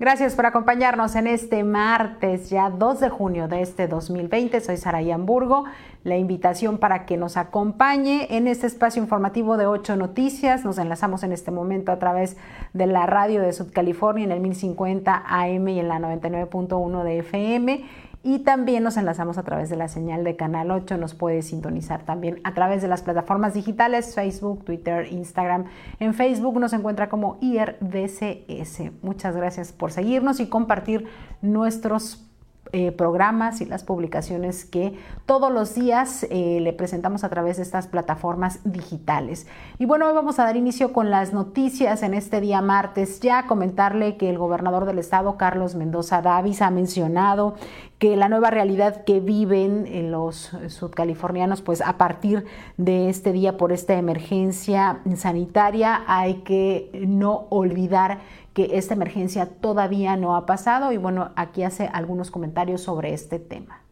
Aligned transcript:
Gracias 0.00 0.36
por 0.36 0.46
acompañarnos 0.46 1.16
en 1.16 1.26
este 1.26 1.64
martes, 1.64 2.50
ya 2.50 2.70
2 2.70 3.00
de 3.00 3.08
junio 3.08 3.48
de 3.48 3.62
este 3.62 3.88
2020. 3.88 4.60
Soy 4.60 4.76
Saraí 4.76 5.10
Hamburgo. 5.10 5.64
La 6.04 6.16
invitación 6.16 6.78
para 6.78 7.04
que 7.04 7.16
nos 7.16 7.36
acompañe 7.36 8.28
en 8.30 8.46
este 8.46 8.68
espacio 8.68 9.02
informativo 9.02 9.56
de 9.56 9.66
8 9.66 9.96
Noticias. 9.96 10.64
Nos 10.64 10.78
enlazamos 10.78 11.24
en 11.24 11.32
este 11.32 11.50
momento 11.50 11.90
a 11.90 11.98
través 11.98 12.36
de 12.74 12.86
la 12.86 13.06
radio 13.06 13.42
de 13.42 13.52
California 13.72 14.22
en 14.22 14.30
el 14.30 14.38
1050 14.38 15.24
AM 15.26 15.66
y 15.66 15.80
en 15.80 15.88
la 15.88 15.98
99.1 15.98 17.02
de 17.02 17.18
FM 17.18 17.84
y 18.22 18.40
también 18.40 18.82
nos 18.82 18.96
enlazamos 18.96 19.38
a 19.38 19.42
través 19.42 19.70
de 19.70 19.76
la 19.76 19.88
señal 19.88 20.24
de 20.24 20.36
Canal 20.36 20.70
8. 20.70 20.96
Nos 20.96 21.14
puede 21.14 21.42
sintonizar 21.42 22.04
también 22.04 22.40
a 22.44 22.52
través 22.54 22.82
de 22.82 22.88
las 22.88 23.02
plataformas 23.02 23.54
digitales, 23.54 24.14
Facebook, 24.14 24.64
Twitter, 24.64 25.12
Instagram. 25.12 25.64
En 26.00 26.14
Facebook 26.14 26.58
nos 26.58 26.72
encuentra 26.72 27.08
como 27.08 27.38
IRDCS. 27.40 29.02
Muchas 29.02 29.36
gracias 29.36 29.72
por 29.72 29.92
seguirnos 29.92 30.40
y 30.40 30.46
compartir 30.46 31.06
nuestros 31.42 32.27
eh, 32.72 32.92
programas 32.92 33.60
y 33.60 33.64
las 33.64 33.82
publicaciones 33.82 34.64
que 34.66 34.94
todos 35.24 35.50
los 35.50 35.74
días 35.74 36.26
eh, 36.30 36.58
le 36.60 36.72
presentamos 36.74 37.24
a 37.24 37.30
través 37.30 37.56
de 37.56 37.62
estas 37.62 37.86
plataformas 37.86 38.60
digitales. 38.64 39.46
Y 39.78 39.86
bueno, 39.86 40.06
hoy 40.06 40.14
vamos 40.14 40.38
a 40.38 40.44
dar 40.44 40.56
inicio 40.56 40.92
con 40.92 41.10
las 41.10 41.32
noticias 41.32 42.02
en 42.02 42.12
este 42.12 42.42
día 42.42 42.60
martes. 42.60 43.20
Ya 43.20 43.46
comentarle 43.46 44.16
que 44.16 44.28
el 44.28 44.36
gobernador 44.36 44.84
del 44.84 44.98
estado, 44.98 45.38
Carlos 45.38 45.76
Mendoza 45.76 46.20
Davis, 46.20 46.60
ha 46.60 46.70
mencionado 46.70 47.54
que 47.98 48.16
la 48.16 48.28
nueva 48.28 48.50
realidad 48.50 49.02
que 49.04 49.20
viven 49.20 49.86
eh, 49.86 50.02
los 50.02 50.52
sudcalifornianos, 50.68 51.62
pues 51.62 51.80
a 51.80 51.96
partir 51.96 52.44
de 52.76 53.08
este 53.08 53.32
día 53.32 53.56
por 53.56 53.72
esta 53.72 53.94
emergencia 53.94 55.00
sanitaria, 55.16 56.02
hay 56.06 56.42
que 56.42 56.90
no 57.06 57.46
olvidar 57.48 58.18
que 58.58 58.76
esta 58.76 58.94
emergencia 58.94 59.46
todavía 59.46 60.16
no 60.16 60.34
ha 60.34 60.44
pasado 60.44 60.90
y 60.90 60.96
bueno, 60.96 61.30
aquí 61.36 61.62
hace 61.62 61.88
algunos 61.92 62.32
comentarios 62.32 62.80
sobre 62.80 63.14
este 63.14 63.38
tema. 63.38 63.82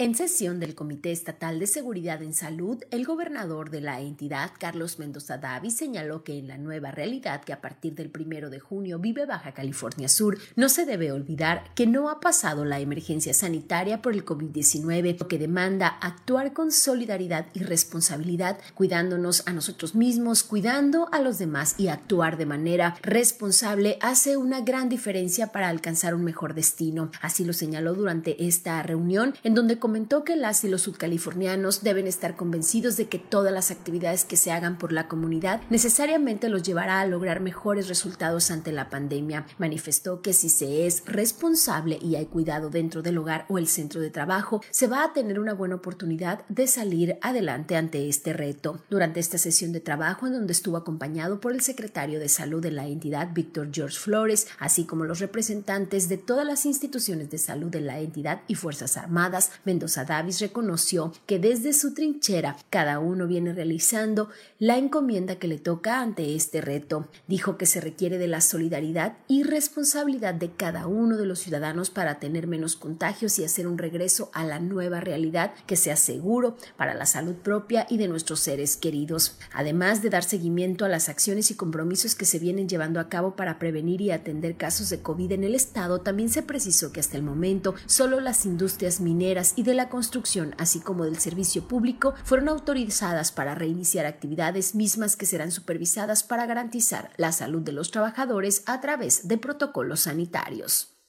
En 0.00 0.14
sesión 0.14 0.60
del 0.60 0.74
Comité 0.74 1.12
Estatal 1.12 1.58
de 1.58 1.66
Seguridad 1.66 2.22
en 2.22 2.32
Salud, 2.32 2.82
el 2.90 3.04
gobernador 3.04 3.68
de 3.68 3.82
la 3.82 4.00
entidad, 4.00 4.50
Carlos 4.58 4.98
Mendoza 4.98 5.36
Davis, 5.36 5.76
señaló 5.76 6.24
que 6.24 6.38
en 6.38 6.48
la 6.48 6.56
nueva 6.56 6.90
realidad 6.90 7.44
que 7.44 7.52
a 7.52 7.60
partir 7.60 7.94
del 7.96 8.08
primero 8.08 8.48
de 8.48 8.60
junio 8.60 8.98
vive 8.98 9.26
Baja 9.26 9.52
California 9.52 10.08
Sur, 10.08 10.38
no 10.56 10.70
se 10.70 10.86
debe 10.86 11.12
olvidar 11.12 11.64
que 11.74 11.86
no 11.86 12.08
ha 12.08 12.18
pasado 12.18 12.64
la 12.64 12.80
emergencia 12.80 13.34
sanitaria 13.34 14.00
por 14.00 14.14
el 14.14 14.24
COVID-19, 14.24 15.18
lo 15.20 15.28
que 15.28 15.36
demanda 15.36 15.88
actuar 15.88 16.54
con 16.54 16.72
solidaridad 16.72 17.48
y 17.52 17.58
responsabilidad, 17.58 18.58
cuidándonos 18.72 19.46
a 19.46 19.52
nosotros 19.52 19.94
mismos, 19.94 20.44
cuidando 20.44 21.10
a 21.12 21.20
los 21.20 21.36
demás 21.36 21.74
y 21.76 21.88
actuar 21.88 22.38
de 22.38 22.46
manera 22.46 22.96
responsable 23.02 23.98
hace 24.00 24.38
una 24.38 24.62
gran 24.62 24.88
diferencia 24.88 25.48
para 25.48 25.68
alcanzar 25.68 26.14
un 26.14 26.24
mejor 26.24 26.54
destino. 26.54 27.10
Así 27.20 27.44
lo 27.44 27.52
señaló 27.52 27.92
durante 27.92 28.46
esta 28.46 28.82
reunión, 28.82 29.34
en 29.44 29.54
donde 29.54 29.78
comentó 29.90 30.22
que 30.22 30.36
las 30.36 30.62
y 30.62 30.68
los 30.68 30.82
subcalifornianos 30.82 31.82
deben 31.82 32.06
estar 32.06 32.36
convencidos 32.36 32.96
de 32.96 33.08
que 33.08 33.18
todas 33.18 33.52
las 33.52 33.72
actividades 33.72 34.24
que 34.24 34.36
se 34.36 34.52
hagan 34.52 34.78
por 34.78 34.92
la 34.92 35.08
comunidad 35.08 35.62
necesariamente 35.68 36.48
los 36.48 36.62
llevará 36.62 37.00
a 37.00 37.06
lograr 37.08 37.40
mejores 37.40 37.88
resultados 37.88 38.52
ante 38.52 38.70
la 38.70 38.88
pandemia. 38.88 39.46
Manifestó 39.58 40.22
que 40.22 40.32
si 40.32 40.48
se 40.48 40.86
es 40.86 41.02
responsable 41.06 41.98
y 42.00 42.14
hay 42.14 42.26
cuidado 42.26 42.70
dentro 42.70 43.02
del 43.02 43.18
hogar 43.18 43.46
o 43.48 43.58
el 43.58 43.66
centro 43.66 44.00
de 44.00 44.10
trabajo, 44.10 44.62
se 44.70 44.86
va 44.86 45.02
a 45.02 45.12
tener 45.12 45.40
una 45.40 45.54
buena 45.54 45.74
oportunidad 45.74 46.46
de 46.48 46.68
salir 46.68 47.18
adelante 47.20 47.74
ante 47.74 48.08
este 48.08 48.32
reto. 48.32 48.84
Durante 48.90 49.18
esta 49.18 49.38
sesión 49.38 49.72
de 49.72 49.80
trabajo, 49.80 50.28
en 50.28 50.34
donde 50.34 50.52
estuvo 50.52 50.76
acompañado 50.76 51.40
por 51.40 51.50
el 51.50 51.62
secretario 51.62 52.20
de 52.20 52.28
salud 52.28 52.62
de 52.62 52.70
la 52.70 52.86
entidad, 52.86 53.30
Víctor 53.34 53.70
George 53.72 53.98
Flores, 53.98 54.46
así 54.60 54.84
como 54.84 55.04
los 55.04 55.18
representantes 55.18 56.08
de 56.08 56.16
todas 56.16 56.46
las 56.46 56.64
instituciones 56.64 57.28
de 57.30 57.38
salud 57.38 57.72
de 57.72 57.80
la 57.80 57.98
entidad 57.98 58.42
y 58.46 58.54
Fuerzas 58.54 58.96
Armadas, 58.96 59.50
Mendoza 59.80 60.04
Davis 60.04 60.40
reconoció 60.40 61.10
que 61.24 61.38
desde 61.38 61.72
su 61.72 61.94
trinchera 61.94 62.58
cada 62.68 62.98
uno 62.98 63.26
viene 63.26 63.54
realizando 63.54 64.28
la 64.58 64.76
encomienda 64.76 65.36
que 65.36 65.48
le 65.48 65.56
toca 65.58 66.02
ante 66.02 66.34
este 66.34 66.60
reto. 66.60 67.08
Dijo 67.28 67.56
que 67.56 67.64
se 67.64 67.80
requiere 67.80 68.18
de 68.18 68.28
la 68.28 68.42
solidaridad 68.42 69.16
y 69.26 69.42
responsabilidad 69.42 70.34
de 70.34 70.50
cada 70.50 70.86
uno 70.86 71.16
de 71.16 71.24
los 71.24 71.38
ciudadanos 71.38 71.88
para 71.88 72.18
tener 72.18 72.46
menos 72.46 72.76
contagios 72.76 73.38
y 73.38 73.44
hacer 73.46 73.66
un 73.66 73.78
regreso 73.78 74.30
a 74.34 74.44
la 74.44 74.60
nueva 74.60 75.00
realidad 75.00 75.54
que 75.66 75.76
sea 75.76 75.96
seguro 75.96 76.58
para 76.76 76.92
la 76.92 77.06
salud 77.06 77.36
propia 77.36 77.86
y 77.88 77.96
de 77.96 78.08
nuestros 78.08 78.40
seres 78.40 78.76
queridos. 78.76 79.38
Además 79.54 80.02
de 80.02 80.10
dar 80.10 80.24
seguimiento 80.24 80.84
a 80.84 80.90
las 80.90 81.08
acciones 81.08 81.50
y 81.50 81.54
compromisos 81.54 82.14
que 82.14 82.26
se 82.26 82.38
vienen 82.38 82.68
llevando 82.68 83.00
a 83.00 83.08
cabo 83.08 83.34
para 83.34 83.58
prevenir 83.58 84.02
y 84.02 84.10
atender 84.10 84.58
casos 84.58 84.90
de 84.90 85.00
COVID 85.00 85.32
en 85.32 85.44
el 85.44 85.54
estado, 85.54 86.02
también 86.02 86.28
se 86.28 86.42
precisó 86.42 86.92
que 86.92 87.00
hasta 87.00 87.16
el 87.16 87.22
momento 87.22 87.74
solo 87.86 88.20
las 88.20 88.44
industrias 88.44 89.00
mineras 89.00 89.54
y 89.56 89.62
de 89.62 89.69
la 89.74 89.88
construcción, 89.88 90.54
así 90.58 90.80
como 90.80 91.04
del 91.04 91.18
servicio 91.18 91.66
público, 91.66 92.14
fueron 92.24 92.48
autorizadas 92.48 93.32
para 93.32 93.54
reiniciar 93.54 94.06
actividades 94.06 94.74
mismas 94.74 95.16
que 95.16 95.26
serán 95.26 95.50
supervisadas 95.50 96.22
para 96.22 96.46
garantizar 96.46 97.10
la 97.16 97.32
salud 97.32 97.62
de 97.62 97.72
los 97.72 97.90
trabajadores 97.90 98.62
a 98.66 98.80
través 98.80 99.28
de 99.28 99.38
protocolos 99.38 100.00
sanitarios. 100.00 100.99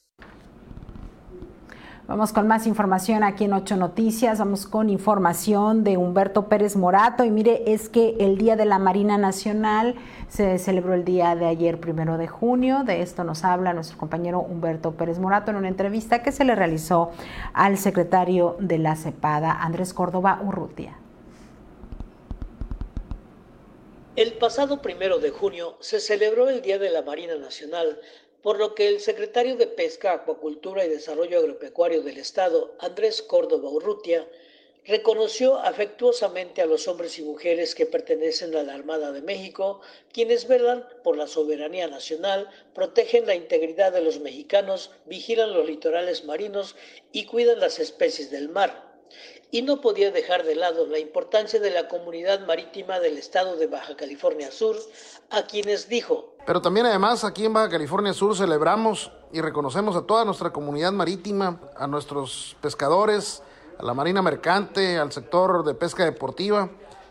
Vamos 2.07 2.33
con 2.33 2.47
más 2.47 2.65
información 2.65 3.23
aquí 3.23 3.45
en 3.45 3.53
Ocho 3.53 3.77
Noticias. 3.77 4.39
Vamos 4.39 4.65
con 4.65 4.89
información 4.89 5.83
de 5.83 5.97
Humberto 5.97 6.49
Pérez 6.49 6.75
Morato. 6.75 7.23
Y 7.23 7.29
mire, 7.29 7.63
es 7.67 7.89
que 7.89 8.15
el 8.19 8.37
Día 8.37 8.55
de 8.55 8.65
la 8.65 8.79
Marina 8.79 9.17
Nacional 9.17 9.95
se 10.27 10.57
celebró 10.57 10.95
el 10.95 11.05
día 11.05 11.35
de 11.35 11.45
ayer, 11.45 11.79
primero 11.79 12.17
de 12.17 12.27
junio. 12.27 12.83
De 12.83 13.01
esto 13.01 13.23
nos 13.23 13.43
habla 13.43 13.73
nuestro 13.73 13.97
compañero 13.97 14.39
Humberto 14.39 14.93
Pérez 14.93 15.19
Morato 15.19 15.51
en 15.51 15.57
una 15.57 15.67
entrevista 15.67 16.23
que 16.23 16.31
se 16.31 16.43
le 16.43 16.55
realizó 16.55 17.11
al 17.53 17.77
secretario 17.77 18.57
de 18.59 18.79
la 18.79 18.95
CEPADA, 18.95 19.51
Andrés 19.51 19.93
Córdoba 19.93 20.41
Urrutia. 20.43 20.97
El 24.15 24.33
pasado 24.33 24.81
primero 24.81 25.19
de 25.19 25.29
junio 25.29 25.77
se 25.79 25.99
celebró 25.99 26.49
el 26.49 26.61
Día 26.61 26.79
de 26.79 26.89
la 26.89 27.03
Marina 27.03 27.35
Nacional 27.35 27.99
por 28.41 28.57
lo 28.57 28.73
que 28.75 28.87
el 28.87 28.99
secretario 28.99 29.55
de 29.55 29.67
Pesca, 29.67 30.13
Acuacultura 30.13 30.85
y 30.85 30.89
Desarrollo 30.89 31.39
Agropecuario 31.39 32.01
del 32.01 32.17
Estado, 32.17 32.75
Andrés 32.79 33.21
Córdoba 33.21 33.69
Urrutia, 33.69 34.27
reconoció 34.85 35.57
afectuosamente 35.57 36.61
a 36.61 36.65
los 36.65 36.87
hombres 36.87 37.19
y 37.19 37.21
mujeres 37.21 37.75
que 37.75 37.85
pertenecen 37.85 38.55
a 38.55 38.63
la 38.63 38.73
Armada 38.73 39.11
de 39.11 39.21
México, 39.21 39.81
quienes 40.11 40.47
velan 40.47 40.87
por 41.03 41.17
la 41.17 41.27
soberanía 41.27 41.87
nacional, 41.87 42.49
protegen 42.73 43.27
la 43.27 43.35
integridad 43.35 43.91
de 43.91 44.01
los 44.01 44.19
mexicanos, 44.19 44.91
vigilan 45.05 45.53
los 45.53 45.67
litorales 45.67 46.25
marinos 46.25 46.75
y 47.11 47.25
cuidan 47.25 47.59
las 47.59 47.79
especies 47.79 48.31
del 48.31 48.49
mar 48.49 48.90
y 49.51 49.61
no 49.61 49.81
podía 49.81 50.11
dejar 50.11 50.43
de 50.43 50.55
lado 50.55 50.87
la 50.87 50.97
importancia 50.97 51.59
de 51.59 51.69
la 51.69 51.89
comunidad 51.89 52.47
marítima 52.47 52.99
del 52.99 53.17
estado 53.17 53.57
de 53.57 53.67
Baja 53.67 53.97
California 53.97 54.49
Sur, 54.49 54.77
a 55.29 55.43
quienes 55.43 55.89
dijo. 55.89 56.33
Pero 56.45 56.61
también 56.61 56.85
además 56.85 57.25
aquí 57.25 57.45
en 57.45 57.53
Baja 57.53 57.69
California 57.69 58.13
Sur 58.13 58.35
celebramos 58.35 59.11
y 59.33 59.41
reconocemos 59.41 59.95
a 59.95 60.03
toda 60.03 60.23
nuestra 60.23 60.51
comunidad 60.51 60.93
marítima, 60.93 61.59
a 61.75 61.85
nuestros 61.85 62.55
pescadores, 62.61 63.43
a 63.77 63.83
la 63.83 63.93
marina 63.93 64.21
mercante, 64.21 64.97
al 64.97 65.11
sector 65.11 65.65
de 65.65 65.73
pesca 65.73 66.05
deportiva, 66.05 66.69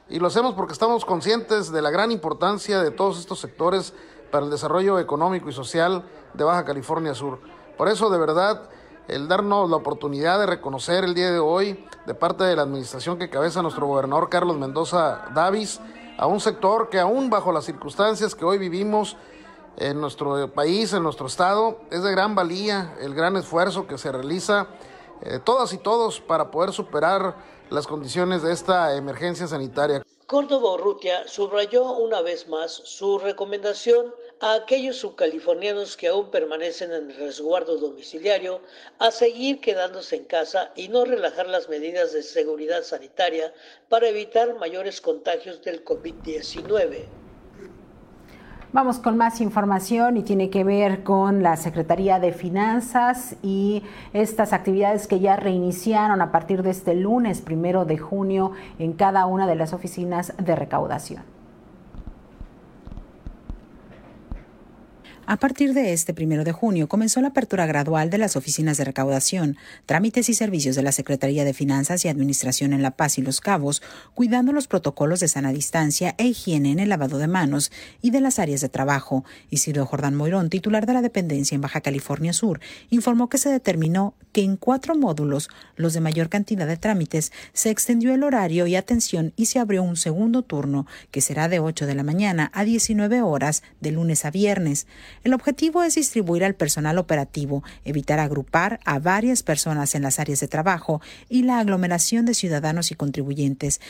y 0.08 0.18
lo 0.18 0.26
hacemos 0.26 0.54
porque 0.54 0.72
estamos 0.72 1.04
conscientes 1.04 1.70
de 1.70 1.82
la 1.82 1.90
gran 1.90 2.10
importancia 2.10 2.82
de 2.82 2.90
todos 2.90 3.18
estos 3.20 3.38
sectores 3.38 3.92
para 4.30 4.44
el 4.44 4.50
desarrollo 4.50 4.98
económico 4.98 5.50
y 5.50 5.52
social 5.52 6.04
de 6.34 6.44
Baja 6.44 6.64
California 6.64 7.14
Sur. 7.14 7.38
Por 7.76 7.88
eso, 7.88 8.10
de 8.10 8.18
verdad, 8.18 8.68
el 9.10 9.26
darnos 9.26 9.68
la 9.68 9.76
oportunidad 9.76 10.38
de 10.38 10.46
reconocer 10.46 11.04
el 11.04 11.14
día 11.14 11.32
de 11.32 11.40
hoy 11.40 11.84
de 12.06 12.14
parte 12.14 12.44
de 12.44 12.54
la 12.54 12.62
administración 12.62 13.18
que 13.18 13.28
cabeza 13.28 13.60
nuestro 13.60 13.86
gobernador 13.86 14.28
Carlos 14.28 14.56
Mendoza 14.56 15.24
Davis 15.34 15.80
a 16.16 16.26
un 16.26 16.40
sector 16.40 16.88
que 16.88 17.00
aún 17.00 17.28
bajo 17.28 17.50
las 17.50 17.64
circunstancias 17.64 18.34
que 18.34 18.44
hoy 18.44 18.58
vivimos 18.58 19.16
en 19.76 20.00
nuestro 20.00 20.52
país, 20.52 20.92
en 20.92 21.02
nuestro 21.02 21.26
estado, 21.26 21.80
es 21.90 22.02
de 22.02 22.10
gran 22.12 22.34
valía 22.34 22.94
el 23.00 23.14
gran 23.14 23.36
esfuerzo 23.36 23.86
que 23.86 23.98
se 23.98 24.12
realiza 24.12 24.68
eh, 25.22 25.40
todas 25.42 25.72
y 25.72 25.78
todos 25.78 26.20
para 26.20 26.50
poder 26.50 26.72
superar 26.72 27.36
las 27.68 27.86
condiciones 27.86 28.42
de 28.42 28.52
esta 28.52 28.94
emergencia 28.96 29.46
sanitaria. 29.46 30.02
Córdoba 30.26 30.74
Urrutia 30.74 31.26
subrayó 31.26 31.92
una 31.92 32.22
vez 32.22 32.48
más 32.48 32.70
su 32.84 33.18
recomendación 33.18 34.14
a 34.40 34.54
aquellos 34.54 34.96
subcalifornianos 34.96 35.96
que 35.96 36.08
aún 36.08 36.30
permanecen 36.30 36.92
en 36.92 37.14
resguardo 37.14 37.76
domiciliario 37.76 38.60
a 38.98 39.10
seguir 39.10 39.60
quedándose 39.60 40.16
en 40.16 40.24
casa 40.24 40.72
y 40.74 40.88
no 40.88 41.04
relajar 41.04 41.46
las 41.46 41.68
medidas 41.68 42.12
de 42.12 42.22
seguridad 42.22 42.82
sanitaria 42.82 43.52
para 43.88 44.08
evitar 44.08 44.58
mayores 44.58 45.00
contagios 45.00 45.62
del 45.62 45.84
COVID-19. 45.84 47.04
Vamos 48.72 49.00
con 49.00 49.16
más 49.16 49.40
información 49.40 50.16
y 50.16 50.22
tiene 50.22 50.48
que 50.48 50.62
ver 50.62 51.02
con 51.02 51.42
la 51.42 51.56
Secretaría 51.56 52.20
de 52.20 52.32
Finanzas 52.32 53.34
y 53.42 53.82
estas 54.12 54.52
actividades 54.52 55.08
que 55.08 55.18
ya 55.18 55.34
reiniciaron 55.34 56.22
a 56.22 56.30
partir 56.30 56.62
de 56.62 56.70
este 56.70 56.94
lunes 56.94 57.40
primero 57.40 57.84
de 57.84 57.98
junio 57.98 58.52
en 58.78 58.92
cada 58.92 59.26
una 59.26 59.48
de 59.48 59.56
las 59.56 59.72
oficinas 59.72 60.32
de 60.38 60.54
recaudación. 60.54 61.29
A 65.30 65.36
partir 65.36 65.74
de 65.74 65.92
este 65.92 66.12
primero 66.12 66.42
de 66.42 66.50
junio 66.50 66.88
comenzó 66.88 67.20
la 67.20 67.28
apertura 67.28 67.64
gradual 67.64 68.10
de 68.10 68.18
las 68.18 68.34
oficinas 68.34 68.78
de 68.78 68.84
recaudación, 68.84 69.56
trámites 69.86 70.28
y 70.28 70.34
servicios 70.34 70.74
de 70.74 70.82
la 70.82 70.90
Secretaría 70.90 71.44
de 71.44 71.54
Finanzas 71.54 72.04
y 72.04 72.08
Administración 72.08 72.72
en 72.72 72.82
La 72.82 72.90
Paz 72.90 73.16
y 73.16 73.22
Los 73.22 73.40
Cabos, 73.40 73.80
cuidando 74.14 74.52
los 74.52 74.66
protocolos 74.66 75.20
de 75.20 75.28
sana 75.28 75.52
distancia 75.52 76.16
e 76.18 76.26
higiene 76.26 76.72
en 76.72 76.80
el 76.80 76.88
lavado 76.88 77.18
de 77.18 77.28
manos 77.28 77.70
y 78.02 78.10
de 78.10 78.20
las 78.20 78.40
áreas 78.40 78.60
de 78.60 78.70
trabajo. 78.70 79.24
Isidro 79.50 79.86
Jordán 79.86 80.16
Moirón, 80.16 80.50
titular 80.50 80.84
de 80.84 80.94
la 80.94 81.00
dependencia 81.00 81.54
en 81.54 81.60
Baja 81.60 81.80
California 81.80 82.32
Sur, 82.32 82.58
informó 82.88 83.28
que 83.28 83.38
se 83.38 83.50
determinó 83.50 84.14
que 84.32 84.42
en 84.42 84.56
cuatro 84.56 84.96
módulos, 84.96 85.48
los 85.76 85.92
de 85.92 86.00
mayor 86.00 86.28
cantidad 86.28 86.66
de 86.66 86.76
trámites, 86.76 87.32
se 87.52 87.70
extendió 87.70 88.14
el 88.14 88.24
horario 88.24 88.66
y 88.66 88.74
atención 88.74 89.32
y 89.36 89.46
se 89.46 89.60
abrió 89.60 89.84
un 89.84 89.96
segundo 89.96 90.42
turno, 90.42 90.88
que 91.12 91.20
será 91.20 91.48
de 91.48 91.60
8 91.60 91.86
de 91.86 91.94
la 91.94 92.02
mañana 92.02 92.50
a 92.52 92.64
19 92.64 93.22
horas 93.22 93.62
de 93.80 93.92
lunes 93.92 94.24
a 94.24 94.32
viernes. 94.32 94.88
El 95.22 95.34
objetivo 95.34 95.82
es 95.82 95.96
distribuir 95.96 96.44
al 96.44 96.54
personal 96.54 96.96
operativo, 96.96 97.62
evitar 97.84 98.18
agrupar 98.18 98.80
a 98.84 98.98
varias 98.98 99.42
personas 99.42 99.94
en 99.94 100.02
las 100.02 100.18
áreas 100.18 100.40
de 100.40 100.48
trabajo 100.48 101.02
y 101.28 101.42
la 101.42 101.58
aglomeración 101.58 102.24
de 102.24 102.34
ciudadanos 102.34 102.90
y 102.90 102.94
contribuyentes 102.94 103.80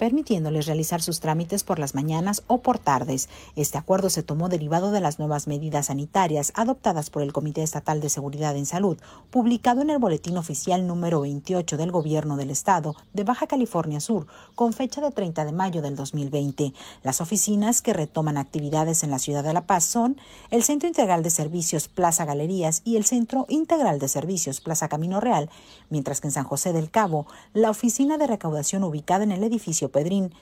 permitiéndoles 0.00 0.64
realizar 0.64 1.02
sus 1.02 1.20
trámites 1.20 1.62
por 1.62 1.78
las 1.78 1.94
mañanas 1.94 2.42
o 2.46 2.62
por 2.62 2.78
tardes. 2.78 3.28
Este 3.54 3.76
acuerdo 3.76 4.08
se 4.08 4.22
tomó 4.22 4.48
derivado 4.48 4.92
de 4.92 5.00
las 5.02 5.18
nuevas 5.18 5.46
medidas 5.46 5.86
sanitarias 5.88 6.54
adoptadas 6.56 7.10
por 7.10 7.20
el 7.20 7.34
Comité 7.34 7.62
Estatal 7.62 8.00
de 8.00 8.08
Seguridad 8.08 8.56
en 8.56 8.64
Salud, 8.64 8.96
publicado 9.28 9.82
en 9.82 9.90
el 9.90 9.98
Boletín 9.98 10.38
Oficial 10.38 10.86
número 10.86 11.20
28 11.20 11.76
del 11.76 11.92
Gobierno 11.92 12.38
del 12.38 12.48
Estado 12.50 12.96
de 13.12 13.24
Baja 13.24 13.46
California 13.46 14.00
Sur, 14.00 14.26
con 14.54 14.72
fecha 14.72 15.02
de 15.02 15.10
30 15.10 15.44
de 15.44 15.52
mayo 15.52 15.82
del 15.82 15.96
2020. 15.96 16.72
Las 17.02 17.20
oficinas 17.20 17.82
que 17.82 17.92
retoman 17.92 18.38
actividades 18.38 19.02
en 19.02 19.10
la 19.10 19.18
ciudad 19.18 19.44
de 19.44 19.52
La 19.52 19.66
Paz 19.66 19.84
son 19.84 20.16
el 20.50 20.62
Centro 20.62 20.88
Integral 20.88 21.22
de 21.22 21.28
Servicios 21.28 21.88
Plaza 21.88 22.24
Galerías 22.24 22.80
y 22.86 22.96
el 22.96 23.04
Centro 23.04 23.44
Integral 23.50 23.98
de 23.98 24.08
Servicios 24.08 24.62
Plaza 24.62 24.88
Camino 24.88 25.20
Real, 25.20 25.50
mientras 25.90 26.22
que 26.22 26.28
en 26.28 26.32
San 26.32 26.44
José 26.44 26.72
del 26.72 26.90
Cabo, 26.90 27.26
la 27.52 27.68
oficina 27.68 28.16
de 28.16 28.26
recaudación 28.26 28.82
ubicada 28.82 29.24
en 29.24 29.32
el 29.32 29.44
edificio 29.44 29.89
Pedrín, 29.90 30.32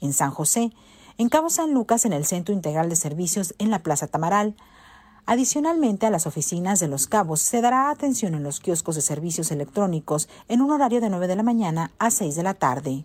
en 0.00 0.12
San 0.12 0.30
José, 0.30 0.72
en 1.18 1.28
Cabo 1.28 1.50
San 1.50 1.74
Lucas 1.74 2.04
en 2.04 2.12
el 2.12 2.24
Centro 2.24 2.54
Integral 2.54 2.88
de 2.88 2.96
Servicios 2.96 3.54
en 3.58 3.70
la 3.70 3.80
Plaza 3.80 4.06
Tamaral. 4.06 4.54
Adicionalmente 5.26 6.06
a 6.06 6.10
las 6.10 6.26
oficinas 6.26 6.80
de 6.80 6.88
Los 6.88 7.06
Cabos 7.06 7.40
se 7.40 7.60
dará 7.60 7.90
atención 7.90 8.34
en 8.34 8.44
los 8.44 8.60
kioscos 8.60 8.94
de 8.94 9.02
servicios 9.02 9.50
electrónicos 9.50 10.28
en 10.48 10.62
un 10.62 10.70
horario 10.70 11.00
de 11.00 11.10
9 11.10 11.26
de 11.26 11.36
la 11.36 11.42
mañana 11.42 11.90
a 11.98 12.10
6 12.10 12.36
de 12.36 12.42
la 12.42 12.54
tarde. 12.54 13.04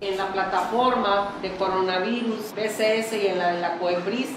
en 0.00 0.18
la 0.18 0.26
plataforma 0.32 1.32
de 1.40 1.54
coronavirus 1.56 2.52
BCS 2.54 3.12
y 3.14 3.26
en 3.28 3.38
la 3.38 3.52
de 3.52 3.60
la 3.60 3.78
COEBRIS 3.78 4.28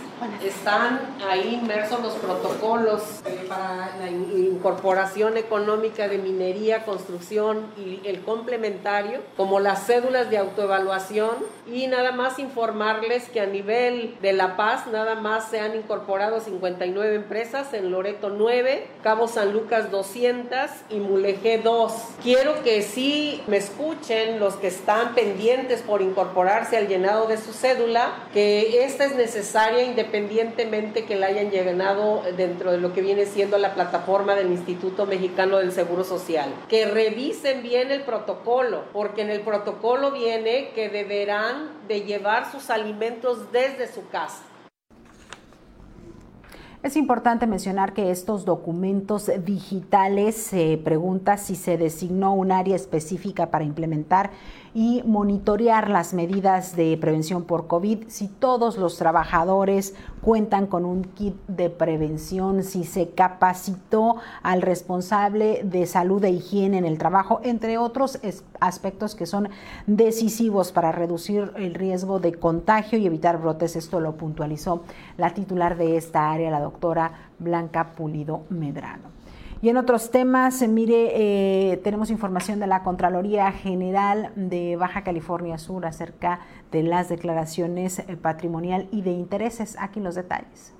están 0.43 0.99
ahí 1.29 1.59
inmersos 1.61 2.01
los 2.01 2.13
protocolos 2.13 3.01
para 3.47 3.95
la 3.99 4.09
incorporación 4.09 5.37
económica 5.37 6.07
de 6.07 6.17
minería, 6.17 6.83
construcción 6.85 7.67
y 7.77 8.01
el 8.05 8.21
complementario, 8.21 9.21
como 9.37 9.59
las 9.59 9.85
cédulas 9.85 10.29
de 10.29 10.37
autoevaluación 10.37 11.31
y 11.71 11.87
nada 11.87 12.11
más 12.11 12.39
informarles 12.39 13.29
que 13.29 13.41
a 13.41 13.45
nivel 13.45 14.15
de 14.21 14.33
La 14.33 14.55
Paz 14.57 14.87
nada 14.87 15.15
más 15.15 15.49
se 15.49 15.59
han 15.59 15.75
incorporado 15.75 16.39
59 16.39 17.15
empresas, 17.15 17.73
en 17.73 17.91
Loreto 17.91 18.29
9, 18.29 18.87
Cabo 19.03 19.27
San 19.27 19.53
Lucas 19.53 19.91
200 19.91 20.69
y 20.89 20.95
Mulegé 20.95 21.59
2. 21.59 21.93
Quiero 22.23 22.63
que 22.63 22.81
sí 22.81 23.41
me 23.47 23.57
escuchen 23.57 24.39
los 24.39 24.55
que 24.55 24.67
están 24.67 25.15
pendientes 25.15 25.81
por 25.81 26.01
incorporarse 26.01 26.77
al 26.77 26.87
llenado 26.87 27.27
de 27.27 27.37
su 27.37 27.53
cédula, 27.53 28.09
que 28.33 28.83
esta 28.83 29.05
es 29.05 29.15
necesaria 29.15 29.83
independientemente 29.83 31.05
que 31.05 31.15
la 31.15 31.27
hayan 31.27 31.51
llenado 31.51 32.23
dentro 32.35 32.71
de 32.71 32.77
lo 32.77 32.93
que 32.93 33.01
viene 33.01 33.25
siendo 33.25 33.57
la 33.57 33.73
plataforma 33.73 34.35
del 34.35 34.51
Instituto 34.51 35.05
Mexicano 35.05 35.57
del 35.57 35.71
Seguro 35.71 36.03
Social. 36.03 36.49
Que 36.67 36.85
revisen 36.85 37.61
bien 37.61 37.91
el 37.91 38.01
protocolo, 38.01 38.83
porque 38.93 39.21
en 39.21 39.29
el 39.29 39.41
protocolo 39.41 40.11
viene 40.11 40.69
que 40.73 40.89
deberán 40.89 41.58
de 41.87 42.01
llevar 42.01 42.51
sus 42.51 42.69
alimentos 42.69 43.51
desde 43.51 43.91
su 43.91 44.07
casa. 44.09 44.43
Es 46.81 46.95
importante 46.95 47.45
mencionar 47.45 47.91
que 47.91 48.09
estos 48.09 48.45
documentos 48.45 49.29
digitales 49.43 50.37
se 50.37 50.79
pregunta 50.81 51.35
si 51.35 51.55
se 51.55 51.77
designó 51.77 52.33
un 52.33 52.53
área 52.53 52.77
específica 52.77 53.51
para 53.51 53.65
implementar 53.65 54.31
y 54.73 55.01
monitorear 55.05 55.89
las 55.89 56.13
medidas 56.13 56.75
de 56.75 56.97
prevención 56.97 57.43
por 57.43 57.67
COVID, 57.67 58.07
si 58.07 58.27
todos 58.27 58.77
los 58.77 58.97
trabajadores 58.97 59.95
cuentan 60.21 60.67
con 60.67 60.85
un 60.85 61.03
kit 61.03 61.35
de 61.47 61.69
prevención, 61.69 62.63
si 62.63 62.83
se 62.83 63.09
capacitó 63.09 64.17
al 64.43 64.61
responsable 64.61 65.61
de 65.63 65.85
salud 65.85 66.23
e 66.23 66.31
higiene 66.31 66.77
en 66.77 66.85
el 66.85 66.97
trabajo, 66.97 67.39
entre 67.43 67.77
otros 67.77 68.19
aspectos 68.59 69.15
que 69.15 69.25
son 69.25 69.49
decisivos 69.87 70.71
para 70.71 70.91
reducir 70.91 71.51
el 71.55 71.73
riesgo 71.73 72.19
de 72.19 72.33
contagio 72.33 72.99
y 72.99 73.05
evitar 73.05 73.39
brotes. 73.39 73.75
Esto 73.75 73.99
lo 73.99 74.13
puntualizó 74.17 74.83
la 75.17 75.33
titular 75.33 75.77
de 75.77 75.97
esta 75.97 76.31
área, 76.31 76.51
la 76.51 76.59
doctora 76.59 77.11
Blanca 77.39 77.93
Pulido 77.95 78.43
Medrano. 78.49 79.18
Y 79.61 79.67
en 79.67 79.75
otros 79.75 80.09
temas, 80.09 80.65
mire, 80.65 81.11
eh, 81.71 81.77
tenemos 81.83 82.09
información 82.11 82.61
de 82.61 82.67
la 82.67 82.81
Contraloría 82.81 83.51
General 83.51 84.31
de 84.37 84.77
Baja 84.77 85.03
California 85.03 85.57
Sur 85.57 85.85
acerca 85.85 86.39
de 86.71 86.83
las 86.83 87.09
declaraciones 87.09 87.99
eh, 87.99 88.15
patrimonial 88.15 88.87
y 88.89 89.01
de 89.01 89.11
intereses. 89.11 89.75
Aquí 89.77 89.99
los 89.99 90.15
detalles. 90.15 90.78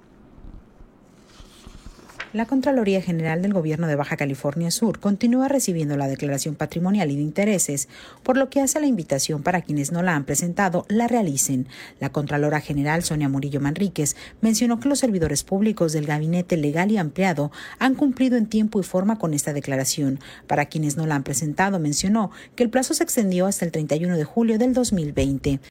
La 2.32 2.46
Contraloría 2.46 3.02
General 3.02 3.42
del 3.42 3.54
Gobierno 3.54 3.88
de 3.88 3.96
Baja 3.96 4.16
California 4.16 4.70
Sur 4.70 5.00
continúa 5.00 5.48
recibiendo 5.48 5.98
la 5.98 6.08
declaración 6.08 6.54
patrimonial 6.54 7.10
y 7.10 7.16
de 7.16 7.24
intereses, 7.24 7.90
por 8.22 8.38
lo 8.38 8.52
que 8.52 8.62
hace 8.62 8.80
la 8.80 8.86
invitación 8.86 9.42
para 9.42 9.64
quienes 9.64 9.92
no 9.92 10.04
la 10.04 10.16
han 10.16 10.26
presentado 10.26 10.86
la 10.90 11.08
realicen. 11.08 11.68
La 12.00 12.12
Contralora 12.12 12.62
General 12.62 13.02
Sonia 13.02 13.30
Murillo 13.30 13.62
Manríquez 13.62 14.16
mencionó 14.42 14.80
que 14.80 14.90
los 14.90 15.00
servidores 15.00 15.44
públicos 15.44 15.92
del 15.92 16.06
Gabinete 16.06 16.56
Legal 16.56 16.92
y 16.92 16.98
Ampliado 16.98 17.52
han 17.80 17.96
cumplido 17.96 18.38
en 18.38 18.46
tiempo 18.46 18.80
y 18.80 18.84
forma 18.84 19.18
con 19.18 19.34
esta 19.34 19.52
declaración. 19.52 20.20
Para 20.46 20.68
quienes 20.68 20.98
no 20.98 21.08
la 21.08 21.16
han 21.16 21.24
presentado, 21.24 21.80
mencionó 21.80 22.30
que 22.56 22.62
el 22.62 22.70
plazo 22.70 22.94
se 22.94 23.02
extendió 23.02 23.48
hasta 23.48 23.66
el 23.66 23.72
31 23.72 24.18
de 24.18 24.24
julio 24.24 24.60
del 24.60 24.76
2020. 24.76 25.62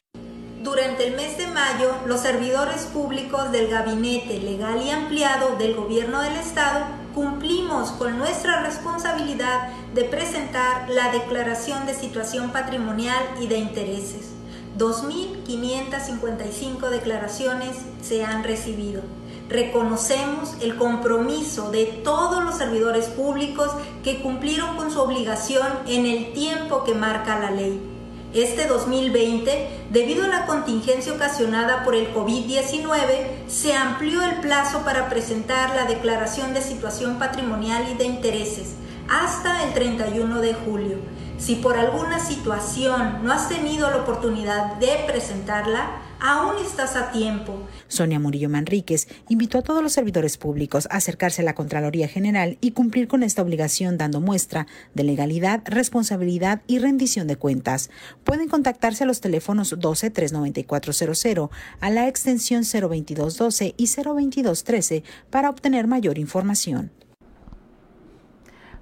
Durante 0.65 1.07
el 1.07 1.15
mes 1.15 1.38
mayo, 1.59 1.91
los 2.07 2.21
servidores 2.21 2.85
públicos 2.85 3.51
del 3.51 3.67
Gabinete 3.69 4.39
Legal 4.39 4.81
y 4.81 4.91
Ampliado 4.91 5.57
del 5.57 5.75
Gobierno 5.75 6.23
del 6.23 6.37
Estado 6.37 6.85
cumplimos 7.17 7.91
con 7.91 8.17
nuestra 8.17 8.63
responsabilidad 8.63 9.71
de 9.93 10.05
presentar 10.05 10.89
la 10.89 11.11
Declaración 11.11 11.85
de 11.85 11.95
Situación 11.95 12.53
Patrimonial 12.53 13.25
y 13.41 13.49
de 13.49 13.59
Intereses. 13.59 14.35
2.555 14.79 16.91
declaraciones 16.91 17.77
se 18.03 18.25
han 18.25 18.45
recibido. 18.45 19.03
reconocemos 19.49 20.55
el 20.61 20.77
compromiso 20.77 21.73
de 21.73 21.87
todos 21.87 22.45
los 22.45 22.57
servidores 22.57 23.07
públicos 23.07 23.73
que 24.05 24.21
cumplieron 24.21 24.77
con 24.77 24.93
su 24.93 25.01
obligación 25.01 25.67
en 25.87 26.07
el 26.07 26.33
tiempo 26.35 26.85
que 26.85 26.95
marca 26.95 27.41
la 27.41 27.51
ley. 27.51 27.98
Este 28.35 28.67
2020, 28.67 29.69
debido 29.91 30.25
a 30.27 30.29
la 30.29 30.45
contingencia 30.45 31.15
ocasionada 31.15 31.83
por 31.83 31.95
el 31.95 32.13
COVID-19, 32.13 33.49
se 33.49 33.75
amplió 33.75 34.23
el 34.23 34.37
plazo 34.41 34.83
para 34.85 35.09
presentar 35.09 35.75
la 35.75 35.87
declaración 35.87 36.53
de 36.53 36.61
situación 36.61 37.19
patrimonial 37.19 37.87
y 37.91 37.95
de 37.95 38.05
intereses 38.05 38.75
hasta 39.09 39.65
el 39.65 39.73
31 39.73 40.41
de 40.43 40.53
julio. 40.53 40.99
Si 41.39 41.55
por 41.55 41.79
alguna 41.79 42.19
situación 42.19 43.21
no 43.23 43.33
has 43.33 43.49
tenido 43.49 43.89
la 43.89 43.99
oportunidad 43.99 44.75
de 44.75 45.05
presentarla, 45.07 46.03
aún 46.21 46.57
estás 46.65 46.97
a 46.97 47.11
tiempo. 47.11 47.67
Sonia 47.89 48.19
Murillo 48.19 48.49
Manríquez 48.49 49.09
invitó 49.29 49.59
a 49.59 49.63
todos 49.63 49.83
los 49.83 49.93
servidores 49.93 50.37
públicos 50.37 50.87
a 50.91 50.97
acercarse 50.97 51.43
a 51.43 51.45
la 51.45 51.55
Contraloría 51.55 52.09
General 52.09 52.59
y 52.61 52.73
cumplir 52.73 53.09
con 53.09 53.23
esta 53.23 53.43
obligación 53.43 53.99
dando 53.99 54.21
muestra 54.21 54.67
de 54.95 55.05
legalidad, 55.05 55.63
responsabilidad 55.65 56.63
y 56.67 56.79
rendición 56.79 57.27
de 57.27 57.37
cuentas. 57.37 57.91
Pueden 58.25 58.49
contactarse 58.49 59.05
a 59.05 59.07
los 59.07 59.21
teléfonos 59.21 59.75
12 59.79 60.11
39400, 60.11 61.51
a 61.81 61.91
la 61.91 62.09
extensión 62.09 62.63
02212 62.63 63.75
y 63.77 63.87
02213 63.87 65.05
para 65.31 65.51
obtener 65.51 65.87
mayor 65.87 66.19
información. 66.19 66.91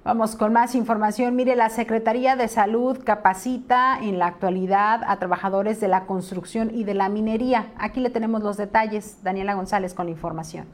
Vamos 0.07 0.37
con 0.37 0.53
más 0.53 0.73
información. 0.73 1.35
Mire, 1.35 1.57
la 1.57 1.67
Secretaría 1.67 2.37
de 2.37 2.47
Salud 2.47 2.97
capacita 3.03 3.99
en 4.01 4.19
la 4.19 4.27
actualidad 4.27 5.01
a 5.05 5.19
trabajadores 5.19 5.81
de 5.81 5.89
la 5.89 6.05
construcción 6.05 6.71
y 6.73 6.85
de 6.85 6.93
la 6.93 7.09
minería. 7.09 7.73
Aquí 7.77 7.99
le 7.99 8.09
tenemos 8.09 8.41
los 8.41 8.55
detalles. 8.55 9.21
Daniela 9.21 9.53
González 9.53 9.93
con 9.93 10.05
la 10.05 10.13
información. 10.13 10.65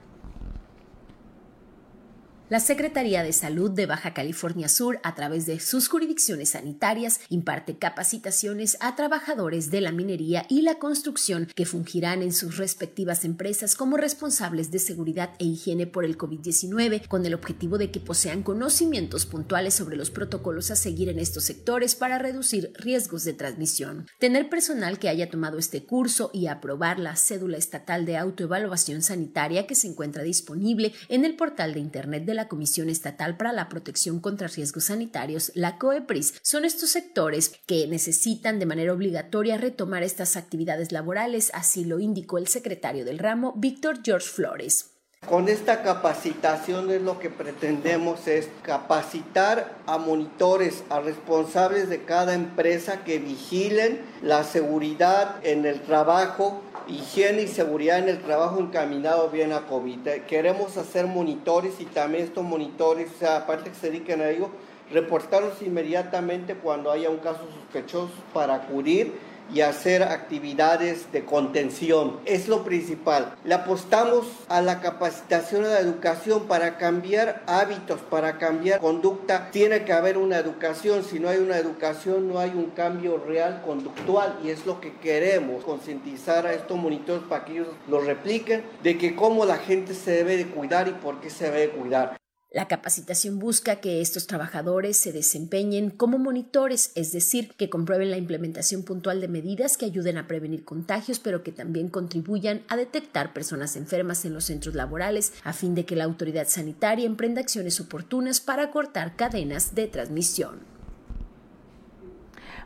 La 2.53 2.59
Secretaría 2.59 3.23
de 3.23 3.33
Salud 3.33 3.71
de 3.71 3.87
Baja 3.87 4.13
California 4.13 4.69
Sur, 4.69 4.99
a 5.01 5.15
través 5.15 5.47
de 5.47 5.59
sus 5.59 5.87
jurisdicciones 5.87 6.49
sanitarias, 6.49 7.19
imparte 7.29 7.79
capacitaciones 7.79 8.77
a 8.79 8.95
trabajadores 8.95 9.71
de 9.71 9.81
la 9.81 9.91
minería 9.91 10.45
y 10.49 10.61
la 10.61 10.75
construcción 10.75 11.47
que 11.55 11.65
fungirán 11.65 12.21
en 12.21 12.31
sus 12.31 12.57
respectivas 12.57 13.25
empresas 13.25 13.73
como 13.73 13.97
responsables 13.97 14.69
de 14.69 14.77
seguridad 14.77 15.31
e 15.39 15.45
higiene 15.45 15.87
por 15.87 16.05
el 16.05 16.15
COVID-19, 16.15 17.07
con 17.07 17.25
el 17.25 17.33
objetivo 17.33 17.79
de 17.79 17.89
que 17.89 17.99
posean 17.99 18.43
conocimientos 18.43 19.25
puntuales 19.25 19.73
sobre 19.73 19.95
los 19.95 20.11
protocolos 20.11 20.69
a 20.69 20.75
seguir 20.75 21.09
en 21.09 21.17
estos 21.17 21.45
sectores 21.45 21.95
para 21.95 22.19
reducir 22.19 22.71
riesgos 22.75 23.23
de 23.23 23.33
transmisión. 23.33 24.05
Tener 24.19 24.47
personal 24.49 24.99
que 24.99 25.09
haya 25.09 25.31
tomado 25.31 25.57
este 25.57 25.85
curso 25.87 26.29
y 26.31 26.45
aprobar 26.45 26.99
la 26.99 27.15
cédula 27.15 27.57
estatal 27.57 28.05
de 28.05 28.17
autoevaluación 28.17 29.01
sanitaria 29.01 29.65
que 29.65 29.73
se 29.73 29.87
encuentra 29.87 30.21
disponible 30.21 30.93
en 31.09 31.25
el 31.25 31.35
portal 31.35 31.73
de 31.73 31.79
Internet 31.79 32.25
de 32.25 32.35
la 32.35 32.42
Comisión 32.47 32.89
Estatal 32.89 33.37
para 33.37 33.53
la 33.53 33.69
Protección 33.69 34.19
contra 34.19 34.47
Riesgos 34.47 34.85
Sanitarios, 34.85 35.51
la 35.55 35.77
COEPRIS, 35.77 36.35
son 36.41 36.65
estos 36.65 36.89
sectores 36.89 37.51
que 37.65 37.87
necesitan 37.87 38.59
de 38.59 38.65
manera 38.65 38.93
obligatoria 38.93 39.57
retomar 39.57 40.03
estas 40.03 40.37
actividades 40.37 40.91
laborales, 40.91 41.51
así 41.53 41.85
lo 41.85 41.99
indicó 41.99 42.37
el 42.37 42.47
secretario 42.47 43.05
del 43.05 43.19
ramo, 43.19 43.53
Víctor 43.55 43.99
George 44.03 44.27
Flores. 44.27 44.93
Con 45.27 45.47
esta 45.47 45.83
capacitación 45.83 46.91
es 46.91 47.01
lo 47.01 47.17
que 47.17 47.29
pretendemos 47.29 48.27
es 48.27 48.49
capacitar 48.61 49.73
a 49.85 49.97
monitores, 49.97 50.83
a 50.89 50.99
responsables 50.99 51.87
de 51.87 52.03
cada 52.03 52.33
empresa 52.33 53.05
que 53.05 53.19
vigilen 53.19 54.01
la 54.21 54.43
seguridad 54.43 55.37
en 55.43 55.65
el 55.65 55.79
trabajo 55.81 56.61
higiene 56.87 57.43
y 57.43 57.47
seguridad 57.47 57.99
en 57.99 58.09
el 58.09 58.21
trabajo 58.21 58.59
encaminado 58.59 59.29
bien 59.29 59.53
a 59.53 59.67
COVID. 59.67 60.07
Eh, 60.07 60.23
queremos 60.27 60.77
hacer 60.77 61.07
monitores 61.07 61.79
y 61.79 61.85
también 61.85 62.25
estos 62.25 62.43
monitores, 62.43 63.21
aparte 63.23 63.69
que 63.69 63.75
se 63.75 63.89
dediquen 63.89 64.21
a 64.21 64.29
ello, 64.29 64.49
reportarlos 64.91 65.61
inmediatamente 65.61 66.55
cuando 66.55 66.91
haya 66.91 67.09
un 67.09 67.17
caso 67.17 67.41
sospechoso 67.59 68.13
para 68.33 68.55
acudir 68.55 69.13
y 69.51 69.61
hacer 69.61 70.03
actividades 70.03 71.11
de 71.11 71.25
contención. 71.25 72.19
Es 72.25 72.47
lo 72.47 72.63
principal. 72.63 73.35
Le 73.43 73.53
apostamos 73.53 74.27
a 74.49 74.61
la 74.61 74.81
capacitación 74.81 75.65
a 75.65 75.69
la 75.69 75.79
educación 75.79 76.43
para 76.47 76.77
cambiar 76.77 77.43
hábitos, 77.47 78.01
para 78.01 78.37
cambiar 78.37 78.79
conducta. 78.79 79.49
Tiene 79.51 79.83
que 79.83 79.93
haber 79.93 80.17
una 80.17 80.37
educación. 80.37 81.03
Si 81.03 81.19
no 81.19 81.29
hay 81.29 81.37
una 81.37 81.57
educación, 81.57 82.27
no 82.27 82.39
hay 82.39 82.51
un 82.51 82.71
cambio 82.71 83.17
real 83.17 83.61
conductual 83.65 84.39
y 84.43 84.49
es 84.49 84.65
lo 84.65 84.79
que 84.79 84.93
queremos, 84.93 85.63
concientizar 85.63 86.47
a 86.47 86.53
estos 86.53 86.77
monitores 86.77 87.23
para 87.23 87.45
que 87.45 87.53
ellos 87.53 87.67
lo 87.87 87.99
repliquen 87.99 88.63
de 88.81 88.97
que 88.97 89.15
cómo 89.15 89.45
la 89.45 89.57
gente 89.57 89.93
se 89.93 90.11
debe 90.11 90.37
de 90.37 90.47
cuidar 90.47 90.87
y 90.87 90.91
por 90.91 91.19
qué 91.19 91.29
se 91.29 91.45
debe 91.45 91.59
de 91.61 91.69
cuidar. 91.69 92.22
La 92.53 92.67
capacitación 92.67 93.39
busca 93.39 93.77
que 93.77 93.99
estos 93.99 94.27
trabajadores 94.27 94.95
se 94.95 95.11
desempeñen 95.11 95.89
como 95.89 96.19
monitores, 96.19 96.91
es 96.93 97.11
decir, 97.11 97.51
que 97.57 97.67
comprueben 97.67 98.11
la 98.11 98.17
implementación 98.17 98.83
puntual 98.83 99.21
de 99.21 99.27
medidas 99.27 99.75
que 99.75 99.85
ayuden 99.85 100.19
a 100.19 100.27
prevenir 100.27 100.63
contagios, 100.63 101.17
pero 101.17 101.41
que 101.41 101.51
también 101.51 101.89
contribuyan 101.89 102.61
a 102.69 102.77
detectar 102.77 103.33
personas 103.33 103.75
enfermas 103.75 104.23
en 104.25 104.35
los 104.35 104.43
centros 104.43 104.75
laborales, 104.75 105.33
a 105.43 105.51
fin 105.51 105.73
de 105.73 105.85
que 105.85 105.95
la 105.95 106.03
autoridad 106.03 106.47
sanitaria 106.47 107.07
emprenda 107.07 107.41
acciones 107.41 107.79
oportunas 107.79 108.39
para 108.39 108.69
cortar 108.69 109.15
cadenas 109.15 109.73
de 109.73 109.87
transmisión. 109.87 110.59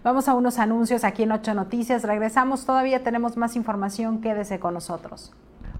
Vamos 0.04 0.28
a 0.28 0.36
unos 0.36 0.60
anuncios 0.60 1.06
aquí 1.06 1.24
en 1.24 1.32
Ocho 1.32 1.54
Noticias. 1.54 2.04
Regresamos, 2.04 2.66
todavía 2.66 3.04
tenemos 3.04 3.38
más 3.38 3.56
información. 3.56 4.20
Quédese 4.20 4.60
con 4.60 4.74
nosotros. 4.74 5.32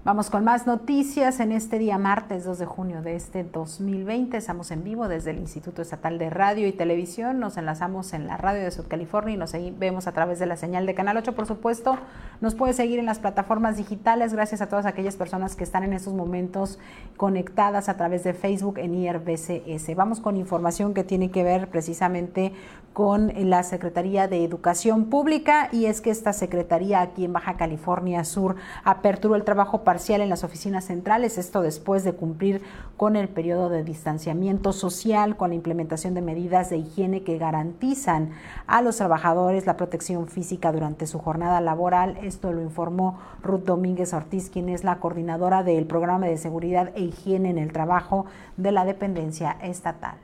Vamos 0.08 0.30
con 0.30 0.42
más 0.42 0.66
noticias 0.66 1.38
en 1.38 1.52
este 1.52 1.78
día 1.78 1.98
martes 1.98 2.42
2 2.46 2.58
de 2.58 2.64
junio 2.64 3.02
de 3.02 3.14
este 3.14 3.44
2020. 3.44 4.38
Estamos 4.38 4.70
en 4.70 4.82
vivo 4.82 5.06
desde 5.06 5.32
el 5.32 5.36
Instituto 5.36 5.82
Estatal 5.82 6.16
de 6.16 6.30
Radio 6.30 6.66
y 6.66 6.72
Televisión. 6.72 7.38
Nos 7.40 7.58
enlazamos 7.58 8.14
en 8.14 8.26
la 8.26 8.38
radio 8.38 8.62
de 8.62 8.70
Sud 8.70 8.86
California 8.88 9.34
y 9.34 9.36
nos 9.36 9.52
vemos 9.78 10.06
a 10.06 10.12
través 10.12 10.38
de 10.38 10.46
la 10.46 10.56
señal 10.56 10.86
de 10.86 10.94
Canal 10.94 11.18
8. 11.18 11.34
Por 11.34 11.44
supuesto, 11.44 11.98
nos 12.40 12.54
puede 12.54 12.72
seguir 12.72 12.98
en 12.98 13.04
las 13.04 13.18
plataformas 13.18 13.76
digitales. 13.76 14.32
Gracias 14.32 14.62
a 14.62 14.70
todas 14.70 14.86
aquellas 14.86 15.16
personas 15.16 15.56
que 15.56 15.64
están 15.64 15.84
en 15.84 15.92
estos 15.92 16.14
momentos 16.14 16.78
conectadas 17.18 17.90
a 17.90 17.98
través 17.98 18.24
de 18.24 18.32
Facebook 18.32 18.78
en 18.78 18.94
IRBCS. 18.94 19.94
Vamos 19.94 20.20
con 20.20 20.38
información 20.38 20.94
que 20.94 21.04
tiene 21.04 21.30
que 21.30 21.42
ver 21.42 21.68
precisamente 21.68 22.54
con 22.98 23.32
la 23.48 23.62
Secretaría 23.62 24.26
de 24.26 24.42
Educación 24.42 25.04
Pública 25.04 25.68
y 25.70 25.84
es 25.84 26.00
que 26.00 26.10
esta 26.10 26.32
Secretaría 26.32 27.00
aquí 27.00 27.24
en 27.24 27.32
Baja 27.32 27.56
California 27.56 28.24
Sur 28.24 28.56
aperturó 28.82 29.36
el 29.36 29.44
trabajo 29.44 29.84
parcial 29.84 30.20
en 30.20 30.28
las 30.28 30.42
oficinas 30.42 30.86
centrales, 30.86 31.38
esto 31.38 31.62
después 31.62 32.02
de 32.02 32.14
cumplir 32.14 32.60
con 32.96 33.14
el 33.14 33.28
periodo 33.28 33.68
de 33.68 33.84
distanciamiento 33.84 34.72
social, 34.72 35.36
con 35.36 35.50
la 35.50 35.54
implementación 35.54 36.12
de 36.14 36.22
medidas 36.22 36.70
de 36.70 36.78
higiene 36.78 37.22
que 37.22 37.38
garantizan 37.38 38.30
a 38.66 38.82
los 38.82 38.96
trabajadores 38.96 39.64
la 39.64 39.76
protección 39.76 40.26
física 40.26 40.72
durante 40.72 41.06
su 41.06 41.20
jornada 41.20 41.60
laboral. 41.60 42.18
Esto 42.24 42.52
lo 42.52 42.62
informó 42.62 43.20
Ruth 43.44 43.62
Domínguez 43.62 44.12
Ortiz, 44.12 44.50
quien 44.50 44.68
es 44.68 44.82
la 44.82 44.98
coordinadora 44.98 45.62
del 45.62 45.86
programa 45.86 46.26
de 46.26 46.36
seguridad 46.36 46.90
e 46.96 47.02
higiene 47.02 47.50
en 47.50 47.58
el 47.58 47.72
trabajo 47.72 48.26
de 48.56 48.72
la 48.72 48.84
dependencia 48.84 49.56
estatal. 49.62 50.16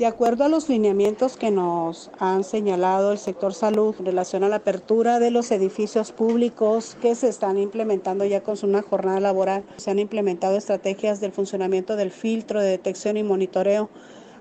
De 0.00 0.06
acuerdo 0.06 0.44
a 0.44 0.48
los 0.48 0.70
lineamientos 0.70 1.36
que 1.36 1.50
nos 1.50 2.10
han 2.18 2.42
señalado 2.42 3.12
el 3.12 3.18
sector 3.18 3.52
salud 3.52 3.94
en 3.98 4.06
relación 4.06 4.42
a 4.42 4.48
la 4.48 4.56
apertura 4.56 5.18
de 5.18 5.30
los 5.30 5.50
edificios 5.50 6.10
públicos 6.10 6.96
que 7.02 7.14
se 7.14 7.28
están 7.28 7.58
implementando 7.58 8.24
ya 8.24 8.42
con 8.42 8.56
una 8.62 8.80
jornada 8.80 9.20
laboral, 9.20 9.62
se 9.76 9.90
han 9.90 9.98
implementado 9.98 10.56
estrategias 10.56 11.20
del 11.20 11.32
funcionamiento 11.32 11.96
del 11.96 12.12
filtro 12.12 12.62
de 12.62 12.70
detección 12.70 13.18
y 13.18 13.24
monitoreo. 13.24 13.90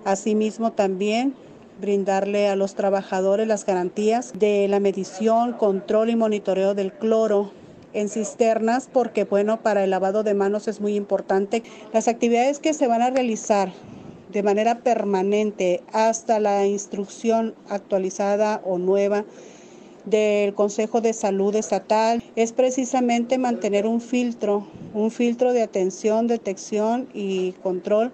Asimismo, 0.06 0.72
también 0.72 1.36
brindarle 1.82 2.48
a 2.48 2.56
los 2.56 2.76
trabajadores 2.76 3.46
las 3.46 3.66
garantías 3.66 4.32
de 4.40 4.66
la 4.70 4.80
medición, 4.80 5.52
control 5.52 6.10
y 6.10 6.16
monitoreo 6.16 6.74
del 6.74 6.94
cloro 6.94 7.52
en 7.92 8.08
cisternas 8.08 8.88
porque 8.88 9.26
bueno, 9.26 9.62
para 9.62 9.84
el 9.84 9.90
lavado 9.90 10.24
de 10.24 10.36
manos 10.36 10.70
es 10.70 10.80
muy 10.80 10.96
importante. 10.96 11.64
Las 11.92 12.08
actividades 12.08 12.60
que 12.60 12.74
se 12.74 12.88
van 12.88 13.02
a 13.02 13.10
realizar 13.10 13.74
de 14.30 14.44
manera 14.44 14.80
permanente 14.80 15.82
hasta 15.92 16.40
la 16.40 16.66
instrucción 16.68 17.56
actualizada 17.68 18.62
o 18.64 18.78
nueva 18.78 19.26
del 20.06 20.54
Consejo 20.54 21.02
de 21.02 21.14
Salud 21.14 21.56
Estatal 21.56 22.24
es 22.36 22.54
precisamente 22.54 23.38
mantener 23.38 23.86
un 23.86 24.02
filtro, 24.02 24.68
un 24.94 25.12
filtro 25.12 25.52
de 25.52 25.64
atención, 25.64 26.28
detección 26.28 27.10
y 27.14 27.54
control 27.64 28.12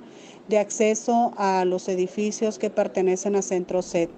de 0.48 0.60
acceso 0.60 1.34
a 1.38 1.66
los 1.66 1.88
edificios 1.88 2.60
que 2.60 2.70
pertenecen 2.70 3.36
a 3.36 3.42
Centro 3.42 3.82
SED. 3.82 4.10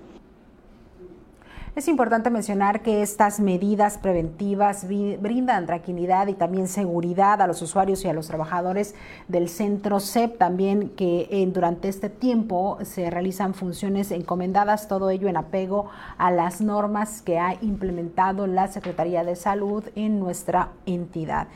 Es 1.77 1.87
importante 1.87 2.31
mencionar 2.31 2.81
que 2.81 3.03
estas 3.03 3.39
medidas 3.39 3.99
preventivas 3.99 4.87
brindan 4.87 5.67
tranquilidad 5.67 6.25
y 6.25 6.33
también 6.33 6.67
seguridad 6.67 7.39
a 7.39 7.45
los 7.45 7.61
usuarios 7.61 8.03
y 8.03 8.07
a 8.07 8.13
los 8.13 8.25
trabajadores 8.25 8.95
del 9.27 9.47
centro 9.47 9.99
CEP, 9.99 10.39
también 10.39 10.89
que 10.89 11.27
eh, 11.29 11.45
durante 11.53 11.87
este 11.87 12.09
tiempo 12.09 12.79
se 12.81 13.11
realizan 13.11 13.53
funciones 13.53 14.09
encomendadas, 14.09 14.87
todo 14.87 15.11
ello 15.11 15.27
en 15.27 15.37
apego 15.37 15.87
a 16.17 16.31
las 16.31 16.61
normas 16.61 17.21
que 17.21 17.37
ha 17.37 17.53
implementado 17.61 18.47
la 18.47 18.69
Secretaría 18.69 19.23
de 19.23 19.35
Salud 19.35 19.83
en 19.93 20.19
nuestra 20.19 20.69
entidad. 20.87 21.47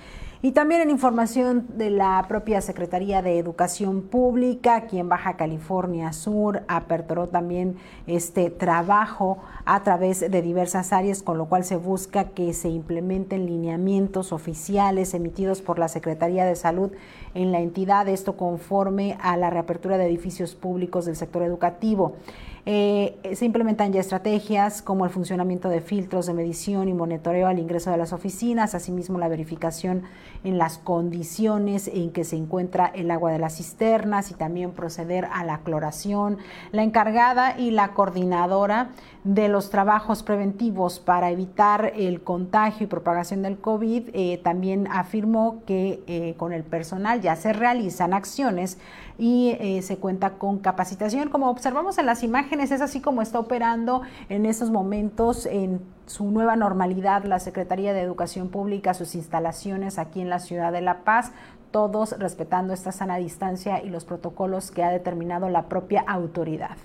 Y 0.44 0.54
también 0.54 0.82
en 0.82 0.90
información 0.90 1.68
de 1.78 1.92
la 1.92 2.26
propia 2.28 2.62
Secretaría 2.62 3.22
de 3.22 3.38
Educación 3.38 4.02
Pública, 4.02 4.76
aquí 4.76 4.98
en 4.98 5.08
Baja 5.08 5.38
California 5.38 6.14
Sur, 6.14 6.64
aperturó 6.68 7.28
también 7.28 7.76
este 8.08 8.50
trabajo 8.50 9.38
a 9.66 9.84
través 9.84 10.20
de 10.20 10.42
diversas 10.42 10.94
áreas, 10.94 11.22
con 11.22 11.38
lo 11.38 11.46
cual 11.46 11.64
se 11.64 11.76
busca 11.76 12.30
que 12.30 12.54
se 12.54 12.70
implementen 12.70 13.46
lineamientos 13.46 14.34
oficiales 14.34 15.14
emitidos 15.14 15.62
por 15.62 15.78
la 15.78 15.88
Secretaría 15.88 16.44
de 16.44 16.56
Salud 16.56 16.92
en 17.36 17.52
la 17.52 17.60
entidad, 17.60 18.08
esto 18.10 18.36
conforme 18.36 19.20
a 19.22 19.38
la 19.38 19.52
reapertura 19.52 20.00
de 20.00 20.08
edificios 20.08 20.56
públicos 20.56 21.06
del 21.06 21.18
sector 21.18 21.44
educativo. 21.44 22.16
Eh, 22.66 23.18
se 23.34 23.46
implementan 23.46 23.92
ya 23.92 24.00
estrategias 24.00 24.82
como 24.82 25.06
el 25.06 25.12
funcionamiento 25.12 25.68
de 25.70 25.82
filtros 25.82 26.28
de 26.28 26.34
medición 26.34 26.88
y 26.90 26.94
monitoreo 26.94 27.48
al 27.48 27.58
ingreso 27.58 27.90
de 27.90 27.98
las 27.98 28.14
oficinas, 28.14 28.76
asimismo 28.76 29.18
la 29.18 29.28
verificación 29.28 30.04
en 30.44 30.58
las 30.58 30.78
condiciones 30.78 31.88
en 31.88 32.12
que 32.12 32.24
se 32.24 32.36
encuentra 32.36 32.88
el 32.88 33.10
agua 33.10 33.32
de 33.32 33.40
las 33.40 33.58
cisternas 33.58 34.32
y 34.32 34.36
también 34.36 34.72
proceder 34.72 35.28
a 35.34 35.44
la 35.44 35.60
cloración. 35.60 36.38
La 36.72 36.84
encargada 36.84 37.58
y 37.58 37.72
la 37.72 37.94
coordinadora 37.94 38.92
de 39.24 39.50
los 39.50 39.70
trabajos 39.70 40.24
preventivos 40.24 41.00
para 41.00 41.30
evitar 41.30 41.94
el 41.96 42.24
contagio 42.24 42.86
y 42.86 42.88
propagación 42.88 43.44
del 43.44 43.60
COVID 43.60 44.10
eh, 44.14 44.40
también 44.44 44.88
afirmó 44.90 45.62
que 45.68 46.04
eh, 46.08 46.34
con 46.38 46.54
el 46.54 46.64
personal 46.64 47.22
ya 47.22 47.36
se 47.36 47.54
realizan 47.54 48.14
acciones 48.16 48.80
y 49.20 49.56
eh, 49.60 49.84
se 49.84 49.98
cuenta 49.98 50.32
con 50.40 50.58
capacitación. 50.58 51.30
Como 51.30 51.52
observamos 51.52 52.00
en 52.00 52.08
las 52.08 52.24
imágenes, 52.24 52.72
es 52.72 52.82
así 52.82 53.00
como 53.00 53.22
está 53.22 53.40
operando 53.40 54.02
en 54.30 54.48
estos 54.48 54.72
momentos 54.72 55.46
en 55.46 55.82
su 56.08 56.32
nueva 56.32 56.56
normalidad 56.56 57.24
la 57.26 57.40
Secretaría 57.40 57.94
de 57.94 58.02
Educación 58.02 58.50
Pública, 58.50 58.96
sus 58.96 59.14
instalaciones 59.14 60.00
aquí 60.00 60.22
en 60.22 60.30
la 60.30 60.40
ciudad 60.40 60.72
de 60.72 60.82
La 60.82 61.04
Paz, 61.04 61.32
todos 61.70 62.18
respetando 62.18 62.74
esta 62.74 62.92
sana 62.92 63.18
distancia 63.18 63.84
y 63.84 63.90
los 63.90 64.04
protocolos 64.04 64.72
que 64.72 64.84
ha 64.84 64.90
determinado 64.90 65.48
la 65.50 65.70
propia 65.70 66.02
autoridad. 66.02 66.78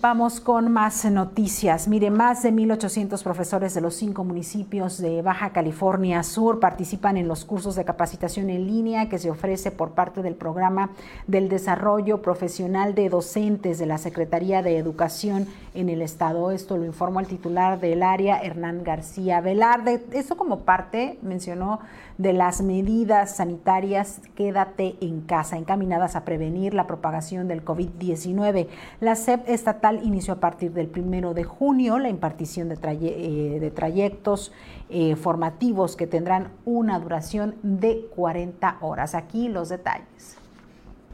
Vamos 0.00 0.40
con 0.40 0.70
más 0.70 1.04
noticias. 1.06 1.88
Mire, 1.88 2.10
más 2.10 2.42
de 2.42 2.52
1.800 2.52 3.22
profesores 3.22 3.74
de 3.74 3.80
los 3.80 3.94
cinco 3.94 4.22
municipios 4.22 4.98
de 4.98 5.22
Baja 5.22 5.50
California 5.50 6.22
Sur 6.22 6.60
participan 6.60 7.16
en 7.16 7.26
los 7.26 7.46
cursos 7.46 7.74
de 7.74 7.86
capacitación 7.86 8.50
en 8.50 8.66
línea 8.66 9.08
que 9.08 9.18
se 9.18 9.30
ofrece 9.30 9.70
por 9.70 9.92
parte 9.92 10.22
del 10.22 10.34
Programa 10.34 10.90
del 11.26 11.48
Desarrollo 11.48 12.20
Profesional 12.20 12.94
de 12.94 13.08
Docentes 13.08 13.78
de 13.78 13.86
la 13.86 13.96
Secretaría 13.98 14.62
de 14.62 14.76
Educación 14.76 15.46
en 15.74 15.88
el 15.88 16.02
Estado. 16.02 16.50
Esto 16.50 16.76
lo 16.76 16.84
informó 16.84 17.20
el 17.20 17.26
titular 17.26 17.80
del 17.80 18.02
área, 18.02 18.40
Hernán 18.40 18.84
García 18.84 19.40
Velarde. 19.40 20.04
Esto 20.12 20.36
como 20.36 20.60
parte, 20.60 21.18
mencionó, 21.22 21.80
de 22.18 22.32
las 22.32 22.62
medidas 22.62 23.36
sanitarias 23.36 24.20
Quédate 24.34 24.96
en 25.00 25.20
casa, 25.20 25.56
encaminadas 25.56 26.16
a 26.16 26.24
prevenir 26.24 26.74
la 26.74 26.86
propagación 26.86 27.48
del 27.48 27.64
COVID-19. 27.64 28.66
La 29.00 29.14
SEP 29.14 29.48
estatal 29.48 29.77
inició 30.02 30.34
a 30.34 30.40
partir 30.40 30.72
del 30.72 30.88
primero 30.88 31.34
de 31.34 31.44
junio 31.44 31.98
la 31.98 32.08
impartición 32.08 32.68
de, 32.68 32.78
eh, 32.82 33.72
trayectos 33.74 34.52
eh, 34.90 35.16
formativos 35.16 35.96
que 35.96 36.06
tendrán 36.06 36.48
una 36.64 36.98
duración 36.98 37.54
de 37.62 38.06
40 38.14 38.78
horas. 38.80 39.14
Aquí 39.14 39.48
los 39.48 39.68
detalles. 39.68 40.38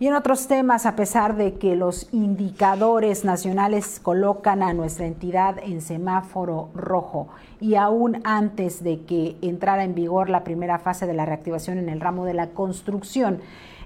Y 0.00 0.06
en 0.06 0.14
otros 0.14 0.46
temas, 0.46 0.86
a 0.86 0.96
pesar 0.96 1.36
de 1.36 1.58
que 1.58 1.76
los 1.76 2.08
indicadores 2.12 3.24
nacionales 3.24 4.00
colocan 4.00 4.62
a 4.62 4.72
nuestra 4.72 5.06
entidad 5.06 5.58
en 5.58 5.82
semáforo 5.82 6.70
rojo 6.74 7.28
y 7.60 7.74
aún 7.74 8.20
antes 8.24 8.82
de 8.82 9.00
que 9.00 9.36
entrara 9.42 9.84
en 9.84 9.94
vigor 9.94 10.30
la 10.30 10.44
primera 10.44 10.78
fase 10.78 11.06
de 11.06 11.14
la 11.14 11.26
reactivación 11.26 11.78
en 11.78 11.88
el 11.88 12.00
ramo 12.00 12.24
de 12.24 12.34
la 12.34 12.50
construcción, 12.50 13.40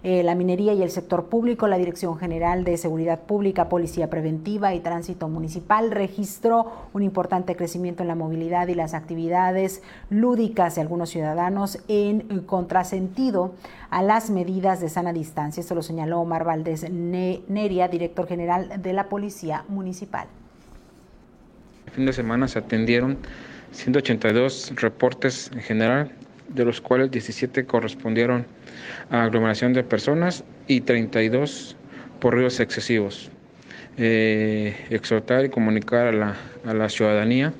eh, 0.04 0.24
la 0.24 0.35
minería 0.35 0.72
y 0.72 0.82
el 0.82 0.90
sector 0.90 1.26
público, 1.26 1.68
la 1.68 1.78
Dirección 1.78 2.18
General 2.18 2.64
de 2.64 2.76
Seguridad 2.76 3.20
Pública, 3.20 3.68
Policía 3.68 4.11
Preventiva 4.11 4.74
y 4.74 4.80
Tránsito 4.80 5.28
Municipal 5.28 5.92
registró 5.92 6.72
un 6.92 7.04
importante 7.04 7.54
crecimiento 7.54 8.02
en 8.02 8.08
la 8.08 8.16
movilidad 8.16 8.66
y 8.66 8.74
las 8.74 8.94
actividades 8.94 9.80
lúdicas 10.11 10.74
de 10.74 10.80
algunos 10.80 11.11
ciudadanos 11.11 11.78
en 11.87 12.40
contrasentido 12.46 13.54
a 13.90 14.02
las 14.02 14.28
medidas 14.28 14.80
de 14.80 14.88
sana 14.88 15.12
distancia. 15.12 15.61
Esto 15.61 15.76
lo 15.76 15.82
señaló 15.82 16.20
Omar 16.20 16.42
Valdés 16.42 16.90
Neria, 16.90 17.87
director 17.87 18.26
general 18.26 18.82
de 18.82 18.92
la 18.92 19.08
Policía 19.08 19.64
Municipal. 19.68 20.26
El 21.87 21.92
fin 21.92 22.06
de 22.06 22.12
semana 22.12 22.48
se 22.48 22.58
atendieron 22.58 23.18
182 23.72 24.72
reportes 24.76 25.50
en 25.54 25.62
general, 25.62 26.12
de 26.48 26.64
los 26.64 26.80
cuales 26.80 27.11
17 27.11 27.64
correspondieron 27.64 28.46
a 29.11 29.24
aglomeración 29.24 29.72
de 29.72 29.82
personas 29.82 30.44
y 30.66 30.82
32 30.82 31.76
por 32.20 32.37
ríos 32.37 32.61
excesivos. 32.61 33.30
Eh, 33.98 34.74
exhortar 34.88 35.44
y 35.44 35.50
comunicar 35.50 36.06
a 36.06 36.12
la, 36.12 36.37
a 36.64 36.72
la 36.72 36.88
ciudadanía 36.88 37.52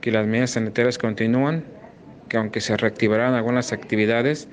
que 0.00 0.10
las 0.10 0.26
medidas 0.26 0.50
sanitarias 0.52 0.98
continúan, 0.98 1.64
que 2.28 2.36
aunque 2.36 2.60
se 2.60 2.76
reactivarán 2.76 3.34
algunas 3.34 3.72
actividades, 3.72 4.48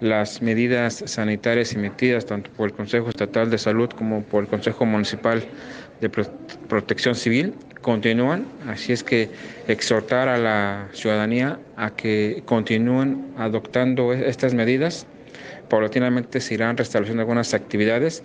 las 0.00 0.42
medidas 0.42 1.02
sanitarias 1.06 1.74
emitidas 1.74 2.26
tanto 2.26 2.50
por 2.52 2.68
el 2.68 2.74
Consejo 2.74 3.08
Estatal 3.08 3.50
de 3.50 3.58
Salud 3.58 3.90
como 3.90 4.22
por 4.22 4.44
el 4.44 4.48
Consejo 4.48 4.86
Municipal 4.86 5.42
de 6.00 6.08
Protección 6.08 7.14
Civil 7.14 7.54
continúan, 7.84 8.46
así 8.66 8.92
es 8.92 9.04
que 9.04 9.28
exhortar 9.68 10.28
a 10.28 10.38
la 10.38 10.88
ciudadanía 10.94 11.60
a 11.76 11.90
que 11.90 12.42
continúen 12.46 13.34
adoptando 13.36 14.14
estas 14.14 14.54
medidas. 14.54 15.06
Paulatinamente 15.68 16.40
se 16.40 16.54
irán 16.54 16.78
restableciendo 16.78 17.20
algunas 17.20 17.52
actividades, 17.52 18.22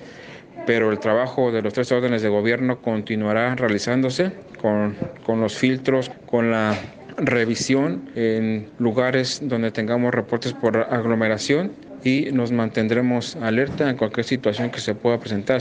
pero 0.65 0.91
el 0.91 0.99
trabajo 0.99 1.51
de 1.51 1.61
los 1.61 1.73
tres 1.73 1.91
órdenes 1.91 2.21
de 2.21 2.29
gobierno 2.29 2.81
continuará 2.81 3.53
realizándose 3.55 4.31
con, 4.61 4.95
con 5.25 5.41
los 5.41 5.57
filtros, 5.57 6.09
con 6.25 6.51
la 6.51 6.73
revisión 7.17 8.09
en 8.15 8.69
lugares 8.79 9.41
donde 9.43 9.71
tengamos 9.71 10.13
reportes 10.13 10.53
por 10.53 10.77
aglomeración 10.77 11.73
y 12.03 12.29
nos 12.31 12.53
mantendremos 12.53 13.35
alerta 13.35 13.89
en 13.89 13.97
cualquier 13.97 14.25
situación 14.25 14.69
que 14.69 14.79
se 14.79 14.95
pueda 14.95 15.19
presentar. 15.19 15.59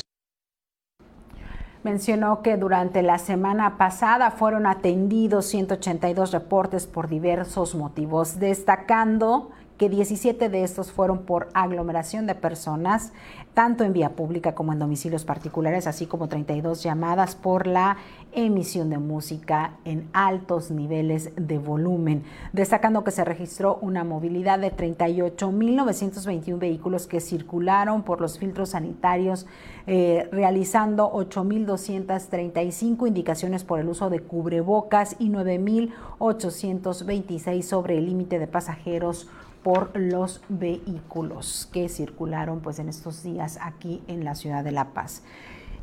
Mencionó 1.84 2.42
que 2.42 2.56
durante 2.56 3.02
la 3.02 3.18
semana 3.18 3.78
pasada 3.78 4.30
fueron 4.32 4.66
atendidos 4.66 5.46
182 5.46 6.32
reportes 6.32 6.86
por 6.86 7.08
diversos 7.08 7.74
motivos, 7.74 8.40
destacando 8.40 9.50
que 9.78 9.88
17 9.88 10.48
de 10.48 10.64
estos 10.64 10.90
fueron 10.90 11.20
por 11.20 11.48
aglomeración 11.54 12.26
de 12.26 12.34
personas, 12.34 13.12
tanto 13.54 13.84
en 13.84 13.92
vía 13.92 14.10
pública 14.10 14.54
como 14.54 14.72
en 14.72 14.78
domicilios 14.78 15.24
particulares, 15.24 15.86
así 15.86 16.06
como 16.06 16.28
32 16.28 16.82
llamadas 16.82 17.34
por 17.34 17.66
la 17.66 17.96
emisión 18.32 18.90
de 18.90 18.98
música 18.98 19.78
en 19.84 20.08
altos 20.12 20.70
niveles 20.70 21.30
de 21.36 21.58
volumen, 21.58 22.22
destacando 22.52 23.02
que 23.02 23.10
se 23.10 23.24
registró 23.24 23.78
una 23.80 24.04
movilidad 24.04 24.58
de 24.58 24.70
38.921 24.74 26.58
vehículos 26.58 27.06
que 27.06 27.20
circularon 27.20 28.02
por 28.02 28.20
los 28.20 28.38
filtros 28.38 28.68
sanitarios, 28.70 29.46
eh, 29.86 30.28
realizando 30.30 31.10
8.235 31.12 33.08
indicaciones 33.08 33.64
por 33.64 33.80
el 33.80 33.88
uso 33.88 34.10
de 34.10 34.20
cubrebocas 34.20 35.16
y 35.18 35.30
9.826 35.30 37.62
sobre 37.62 37.96
el 37.98 38.06
límite 38.06 38.38
de 38.38 38.46
pasajeros 38.46 39.28
por 39.68 39.90
los 40.00 40.40
vehículos 40.48 41.68
que 41.70 41.90
circularon 41.90 42.60
pues 42.60 42.78
en 42.78 42.88
estos 42.88 43.22
días 43.22 43.58
aquí 43.60 44.02
en 44.08 44.24
la 44.24 44.34
ciudad 44.34 44.64
de 44.64 44.72
La 44.72 44.94
Paz. 44.94 45.22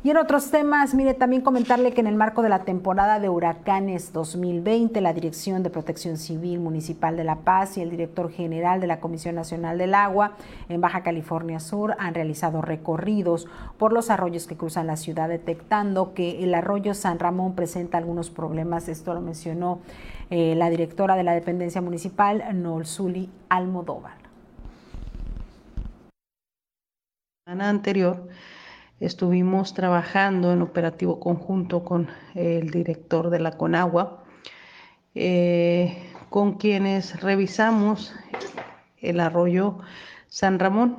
Y 0.04 0.10
en 0.10 0.18
otros 0.18 0.50
temas, 0.50 0.94
mire, 0.94 1.14
también 1.14 1.42
comentarle 1.42 1.92
que 1.92 2.00
en 2.00 2.06
el 2.06 2.14
marco 2.14 2.42
de 2.42 2.48
la 2.48 2.60
temporada 2.60 3.18
de 3.18 3.28
huracanes 3.28 4.12
2020, 4.12 5.00
la 5.00 5.12
Dirección 5.12 5.62
de 5.62 5.70
Protección 5.70 6.16
Civil 6.16 6.60
Municipal 6.60 7.16
de 7.16 7.24
La 7.24 7.36
Paz 7.36 7.76
y 7.76 7.80
el 7.80 7.90
director 7.90 8.30
general 8.30 8.80
de 8.80 8.86
la 8.86 9.00
Comisión 9.00 9.34
Nacional 9.34 9.78
del 9.78 9.94
Agua 9.94 10.36
en 10.68 10.80
Baja 10.80 11.02
California 11.02 11.58
Sur 11.58 11.96
han 11.98 12.14
realizado 12.14 12.62
recorridos 12.62 13.48
por 13.78 13.92
los 13.92 14.10
arroyos 14.10 14.46
que 14.46 14.56
cruzan 14.56 14.86
la 14.86 14.96
ciudad, 14.96 15.28
detectando 15.28 16.14
que 16.14 16.44
el 16.44 16.54
arroyo 16.54 16.94
San 16.94 17.18
Ramón 17.18 17.54
presenta 17.54 17.98
algunos 17.98 18.30
problemas. 18.30 18.88
Esto 18.88 19.12
lo 19.12 19.20
mencionó 19.20 19.80
eh, 20.30 20.54
la 20.56 20.70
directora 20.70 21.16
de 21.16 21.24
la 21.24 21.32
dependencia 21.32 21.80
municipal, 21.80 22.44
Nolzuli 22.52 23.30
Almodóvar. 23.48 24.26
anterior 27.46 28.28
Estuvimos 28.98 29.74
trabajando 29.74 30.52
en 30.52 30.62
operativo 30.62 31.20
conjunto 31.20 31.84
con 31.84 32.08
el 32.34 32.70
director 32.70 33.28
de 33.28 33.40
la 33.40 33.58
Conagua, 33.58 34.24
eh, 35.14 35.98
con 36.30 36.54
quienes 36.54 37.20
revisamos 37.20 38.14
el 38.96 39.20
arroyo 39.20 39.80
San 40.28 40.58
Ramón. 40.58 40.96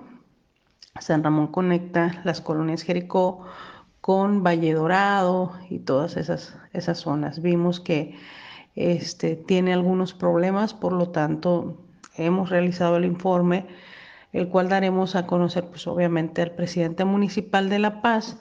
San 1.00 1.24
Ramón 1.24 1.48
conecta 1.48 2.22
las 2.24 2.40
colonias 2.40 2.84
Jericó 2.84 3.48
con 4.00 4.44
Valle 4.44 4.74
Dorado 4.74 5.54
y 5.68 5.80
todas 5.80 6.18
esas, 6.18 6.56
esas 6.74 7.00
zonas. 7.00 7.42
Vimos 7.42 7.80
que 7.80 8.16
este, 8.76 9.36
tiene 9.36 9.74
algunos 9.74 10.14
problemas, 10.14 10.76
por 10.76 10.94
lo 10.94 11.10
tanto 11.10 11.82
hemos 12.16 12.52
realizado 12.52 12.98
el 12.98 13.06
informe 13.06 13.66
el 14.34 14.50
cual 14.50 14.70
daremos 14.70 15.16
a 15.16 15.26
conocer, 15.26 15.66
pues 15.66 15.88
obviamente, 15.88 16.42
al 16.42 16.52
presidente 16.52 17.06
municipal 17.06 17.70
de 17.70 17.80
La 17.80 18.02
Paz 18.02 18.38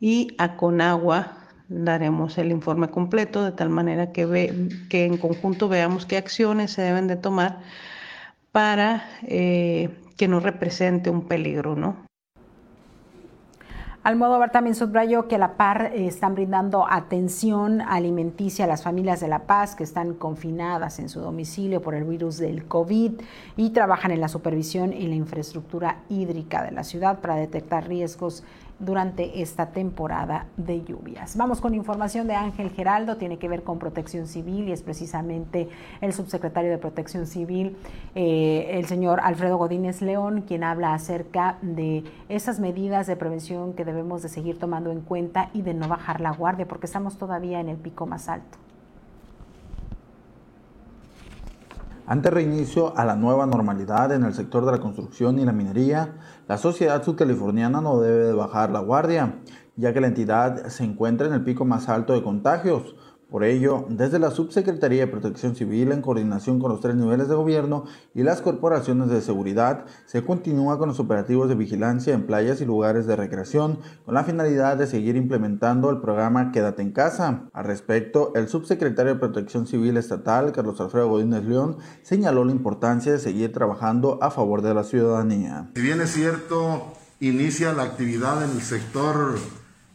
y 0.00 0.34
a 0.38 0.56
Conagua 0.56 1.38
daremos 1.68 2.38
el 2.38 2.50
informe 2.50 2.88
completo 2.88 3.44
de 3.44 3.52
tal 3.52 3.68
manera 3.68 4.12
que, 4.12 4.26
ve, 4.26 4.68
que 4.88 5.04
en 5.04 5.18
conjunto 5.18 5.68
veamos 5.68 6.06
qué 6.06 6.16
acciones 6.16 6.72
se 6.72 6.82
deben 6.82 7.06
de 7.06 7.16
tomar 7.16 7.60
para 8.52 9.06
eh, 9.22 9.90
que 10.16 10.28
no 10.28 10.40
represente 10.40 11.10
un 11.10 11.28
peligro, 11.28 11.76
¿no? 11.76 12.07
Almodóvar 14.08 14.50
también 14.52 14.74
subrayó 14.74 15.28
que 15.28 15.34
a 15.34 15.38
la 15.38 15.58
par 15.58 15.92
eh, 15.92 16.06
están 16.06 16.34
brindando 16.34 16.86
atención 16.88 17.82
alimenticia 17.82 18.64
a 18.64 18.68
las 18.68 18.82
familias 18.82 19.20
de 19.20 19.28
La 19.28 19.40
Paz 19.40 19.74
que 19.74 19.84
están 19.84 20.14
confinadas 20.14 20.98
en 20.98 21.10
su 21.10 21.20
domicilio 21.20 21.82
por 21.82 21.94
el 21.94 22.04
virus 22.04 22.38
del 22.38 22.64
COVID 22.64 23.20
y 23.58 23.68
trabajan 23.68 24.10
en 24.10 24.22
la 24.22 24.28
supervisión 24.28 24.94
y 24.94 25.08
la 25.08 25.14
infraestructura 25.14 25.98
hídrica 26.08 26.64
de 26.64 26.70
la 26.70 26.84
ciudad 26.84 27.18
para 27.20 27.34
detectar 27.34 27.86
riesgos 27.86 28.44
durante 28.78 29.42
esta 29.42 29.66
temporada 29.66 30.46
de 30.56 30.84
lluvias. 30.84 31.36
Vamos 31.36 31.60
con 31.60 31.74
información 31.74 32.28
de 32.28 32.34
Ángel 32.34 32.70
Geraldo, 32.70 33.16
tiene 33.16 33.38
que 33.38 33.48
ver 33.48 33.64
con 33.64 33.78
protección 33.78 34.26
civil 34.26 34.68
y 34.68 34.72
es 34.72 34.82
precisamente 34.82 35.68
el 36.00 36.12
subsecretario 36.12 36.70
de 36.70 36.78
protección 36.78 37.26
civil, 37.26 37.76
eh, 38.14 38.70
el 38.74 38.86
señor 38.86 39.20
Alfredo 39.22 39.56
Godínez 39.56 40.00
León, 40.00 40.44
quien 40.46 40.62
habla 40.62 40.94
acerca 40.94 41.58
de 41.60 42.04
esas 42.28 42.60
medidas 42.60 43.06
de 43.06 43.16
prevención 43.16 43.72
que 43.72 43.84
debemos 43.84 44.22
de 44.22 44.28
seguir 44.28 44.58
tomando 44.58 44.92
en 44.92 45.00
cuenta 45.00 45.50
y 45.52 45.62
de 45.62 45.74
no 45.74 45.88
bajar 45.88 46.20
la 46.20 46.30
guardia 46.30 46.68
porque 46.68 46.86
estamos 46.86 47.18
todavía 47.18 47.60
en 47.60 47.68
el 47.68 47.76
pico 47.76 48.06
más 48.06 48.28
alto. 48.28 48.58
Ante 52.08 52.30
reinicio 52.30 52.96
a 52.96 53.04
la 53.04 53.16
nueva 53.16 53.44
normalidad 53.44 54.12
en 54.12 54.24
el 54.24 54.32
sector 54.32 54.64
de 54.64 54.72
la 54.72 54.78
construcción 54.78 55.38
y 55.38 55.44
la 55.44 55.52
minería, 55.52 56.14
la 56.48 56.56
sociedad 56.56 57.02
sudcaliforniana 57.04 57.82
no 57.82 58.00
debe 58.00 58.24
de 58.24 58.32
bajar 58.32 58.70
la 58.70 58.80
guardia, 58.80 59.34
ya 59.76 59.92
que 59.92 60.00
la 60.00 60.06
entidad 60.06 60.68
se 60.68 60.82
encuentra 60.82 61.26
en 61.26 61.34
el 61.34 61.44
pico 61.44 61.66
más 61.66 61.90
alto 61.90 62.14
de 62.14 62.22
contagios, 62.22 62.96
por 63.30 63.44
ello, 63.44 63.84
desde 63.90 64.18
la 64.18 64.30
Subsecretaría 64.30 65.00
de 65.00 65.06
Protección 65.06 65.54
Civil, 65.54 65.92
en 65.92 66.00
coordinación 66.00 66.58
con 66.58 66.70
los 66.70 66.80
tres 66.80 66.96
niveles 66.96 67.28
de 67.28 67.34
gobierno 67.34 67.84
y 68.14 68.22
las 68.22 68.40
corporaciones 68.40 69.10
de 69.10 69.20
seguridad, 69.20 69.84
se 70.06 70.24
continúa 70.24 70.78
con 70.78 70.88
los 70.88 70.98
operativos 70.98 71.50
de 71.50 71.54
vigilancia 71.54 72.14
en 72.14 72.26
playas 72.26 72.62
y 72.62 72.64
lugares 72.64 73.06
de 73.06 73.16
recreación, 73.16 73.80
con 74.06 74.14
la 74.14 74.24
finalidad 74.24 74.78
de 74.78 74.86
seguir 74.86 75.14
implementando 75.16 75.90
el 75.90 76.00
programa 76.00 76.52
Quédate 76.52 76.80
en 76.80 76.92
casa. 76.92 77.50
Al 77.52 77.66
respecto, 77.66 78.32
el 78.34 78.48
subsecretario 78.48 79.12
de 79.12 79.20
Protección 79.20 79.66
Civil 79.66 79.98
Estatal, 79.98 80.52
Carlos 80.52 80.80
Alfredo 80.80 81.08
Godínez 81.08 81.44
León, 81.44 81.76
señaló 82.02 82.46
la 82.46 82.52
importancia 82.52 83.12
de 83.12 83.18
seguir 83.18 83.52
trabajando 83.52 84.18
a 84.22 84.30
favor 84.30 84.62
de 84.62 84.72
la 84.72 84.84
ciudadanía. 84.84 85.70
Si 85.74 85.82
bien 85.82 86.00
es 86.00 86.12
cierto, 86.12 86.94
inicia 87.20 87.74
la 87.74 87.82
actividad 87.82 88.42
en 88.42 88.52
el 88.52 88.62
sector 88.62 89.34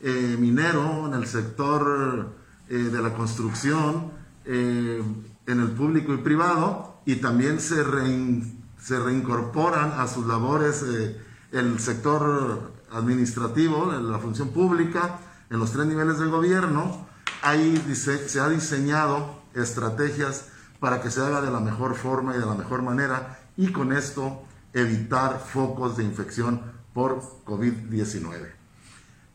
eh, 0.01 0.37
minero, 0.39 1.07
en 1.07 1.15
el 1.15 1.25
sector 1.25 2.42
eh, 2.69 2.75
de 2.75 3.01
la 3.01 3.13
construcción 3.13 4.11
eh, 4.45 5.01
en 5.45 5.59
el 5.59 5.71
público 5.71 6.13
y 6.13 6.17
privado 6.17 7.01
y 7.05 7.17
también 7.17 7.59
se, 7.59 7.83
se 8.79 8.99
reincorporan 8.99 9.93
a 9.99 10.07
sus 10.07 10.25
labores 10.25 10.83
eh, 10.83 11.19
el 11.51 11.79
sector 11.79 12.71
administrativo, 12.91 13.91
la 13.91 14.19
función 14.19 14.49
pública, 14.49 15.19
en 15.49 15.59
los 15.59 15.71
tres 15.71 15.85
niveles 15.85 16.19
de 16.19 16.27
gobierno. 16.27 17.07
Ahí 17.41 17.77
se 17.93 18.39
ha 18.39 18.49
diseñado 18.49 19.43
estrategias 19.53 20.47
para 20.79 21.01
que 21.01 21.11
se 21.11 21.21
haga 21.21 21.41
de 21.41 21.51
la 21.51 21.59
mejor 21.59 21.95
forma 21.95 22.35
y 22.35 22.39
de 22.39 22.45
la 22.45 22.55
mejor 22.55 22.81
manera 22.81 23.39
y 23.57 23.71
con 23.71 23.93
esto 23.93 24.43
evitar 24.73 25.39
focos 25.39 25.97
de 25.97 26.03
infección 26.03 26.61
por 26.93 27.21
COVID-19. 27.45 28.62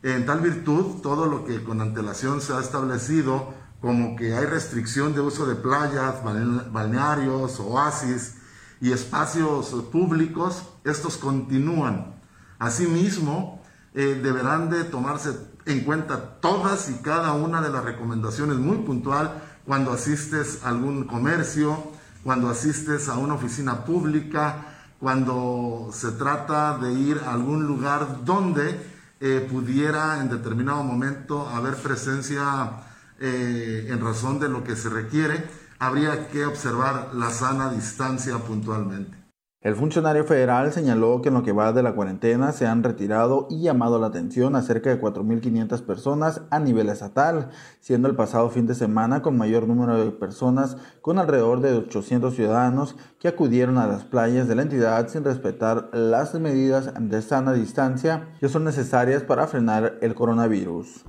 En 0.01 0.25
tal 0.25 0.39
virtud, 0.39 1.01
todo 1.01 1.25
lo 1.25 1.43
que 1.43 1.61
con 1.61 1.81
antelación 1.81 2.39
se 2.39 2.53
ha 2.53 2.59
establecido, 2.61 3.53
como 3.81 4.15
que 4.15 4.33
hay 4.33 4.45
restricción 4.45 5.13
de 5.13 5.19
uso 5.19 5.45
de 5.45 5.55
playas, 5.55 6.23
balnearios, 6.71 7.59
oasis 7.59 8.35
y 8.79 8.93
espacios 8.93 9.67
públicos, 9.91 10.63
estos 10.85 11.17
continúan. 11.17 12.15
Asimismo, 12.59 13.61
eh, 13.93 14.19
deberán 14.23 14.69
de 14.69 14.85
tomarse 14.85 15.31
en 15.65 15.81
cuenta 15.81 16.39
todas 16.39 16.89
y 16.89 16.93
cada 17.01 17.33
una 17.33 17.61
de 17.61 17.69
las 17.69 17.83
recomendaciones 17.83 18.57
muy 18.57 18.77
puntual 18.77 19.43
cuando 19.65 19.91
asistes 19.91 20.61
a 20.63 20.69
algún 20.69 21.03
comercio, 21.05 21.77
cuando 22.23 22.49
asistes 22.49 23.09
a 23.09 23.17
una 23.17 23.33
oficina 23.33 23.83
pública, 23.83 24.65
cuando 24.99 25.89
se 25.91 26.11
trata 26.11 26.77
de 26.77 26.93
ir 26.93 27.21
a 27.25 27.33
algún 27.33 27.65
lugar 27.65 28.23
donde 28.23 28.98
eh, 29.19 29.45
pudiera 29.49 30.21
en 30.21 30.29
determinado 30.29 30.83
momento 30.83 31.47
haber 31.47 31.75
presencia 31.75 32.71
eh, 33.19 33.87
en 33.89 33.99
razón 33.99 34.39
de 34.39 34.47
lo 34.47 34.63
que 34.63 34.75
se 34.75 34.89
requiere, 34.89 35.43
habría 35.77 36.29
que 36.29 36.45
observar 36.45 37.09
la 37.13 37.29
sana 37.29 37.69
distancia 37.69 38.37
puntualmente. 38.37 39.18
El 39.61 39.75
funcionario 39.75 40.23
federal 40.23 40.71
señaló 40.71 41.21
que 41.21 41.27
en 41.27 41.33
lo 41.33 41.43
que 41.43 41.51
va 41.51 41.73
de 41.73 41.83
la 41.83 41.93
cuarentena 41.93 42.53
se 42.53 42.65
han 42.65 42.81
retirado 42.81 43.45
y 43.49 43.61
llamado 43.61 43.99
la 43.99 44.07
atención 44.07 44.55
a 44.55 44.61
cerca 44.61 44.89
de 44.89 45.01
4.500 45.01 45.81
personas 45.85 46.43
a 46.49 46.61
nivel 46.61 46.87
estatal, 46.87 47.49
siendo 47.81 48.07
el 48.07 48.15
pasado 48.15 48.49
fin 48.49 48.67
de 48.67 48.73
semana 48.73 49.21
con 49.21 49.37
mayor 49.37 49.67
número 49.67 49.97
de 49.97 50.11
personas, 50.11 50.77
con 51.01 51.19
alrededor 51.19 51.59
de 51.59 51.73
800 51.73 52.33
ciudadanos 52.33 52.95
que 53.19 53.27
acudieron 53.27 53.77
a 53.77 53.87
las 53.87 54.05
playas 54.05 54.47
de 54.47 54.55
la 54.55 54.61
entidad 54.61 55.09
sin 55.09 55.25
respetar 55.25 55.89
las 55.91 56.33
medidas 56.35 56.93
de 56.97 57.21
sana 57.21 57.51
distancia 57.51 58.29
que 58.39 58.47
son 58.47 58.63
necesarias 58.63 59.23
para 59.23 59.45
frenar 59.45 59.97
el 59.99 60.15
coronavirus. 60.15 61.03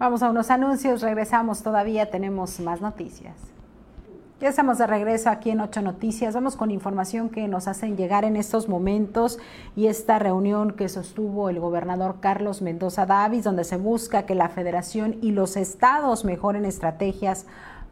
Vamos 0.00 0.24
a 0.24 0.30
unos 0.30 0.50
anuncios, 0.50 1.02
regresamos 1.02 1.62
todavía, 1.62 2.10
tenemos 2.10 2.58
más 2.58 2.80
noticias. 2.80 3.36
Ya 4.40 4.48
estamos 4.48 4.78
de 4.78 4.86
regreso 4.86 5.28
aquí 5.28 5.50
en 5.50 5.60
Ocho 5.60 5.82
Noticias. 5.82 6.32
Vamos 6.32 6.56
con 6.56 6.70
información 6.70 7.28
que 7.28 7.46
nos 7.46 7.68
hacen 7.68 7.98
llegar 7.98 8.24
en 8.24 8.36
estos 8.36 8.70
momentos 8.70 9.38
y 9.76 9.88
esta 9.88 10.18
reunión 10.18 10.70
que 10.70 10.88
sostuvo 10.88 11.50
el 11.50 11.60
gobernador 11.60 12.20
Carlos 12.20 12.62
Mendoza 12.62 13.04
Davis, 13.04 13.44
donde 13.44 13.64
se 13.64 13.76
busca 13.76 14.24
que 14.24 14.34
la 14.34 14.48
federación 14.48 15.18
y 15.20 15.32
los 15.32 15.58
estados 15.58 16.24
mejoren 16.24 16.64
estrategias 16.64 17.44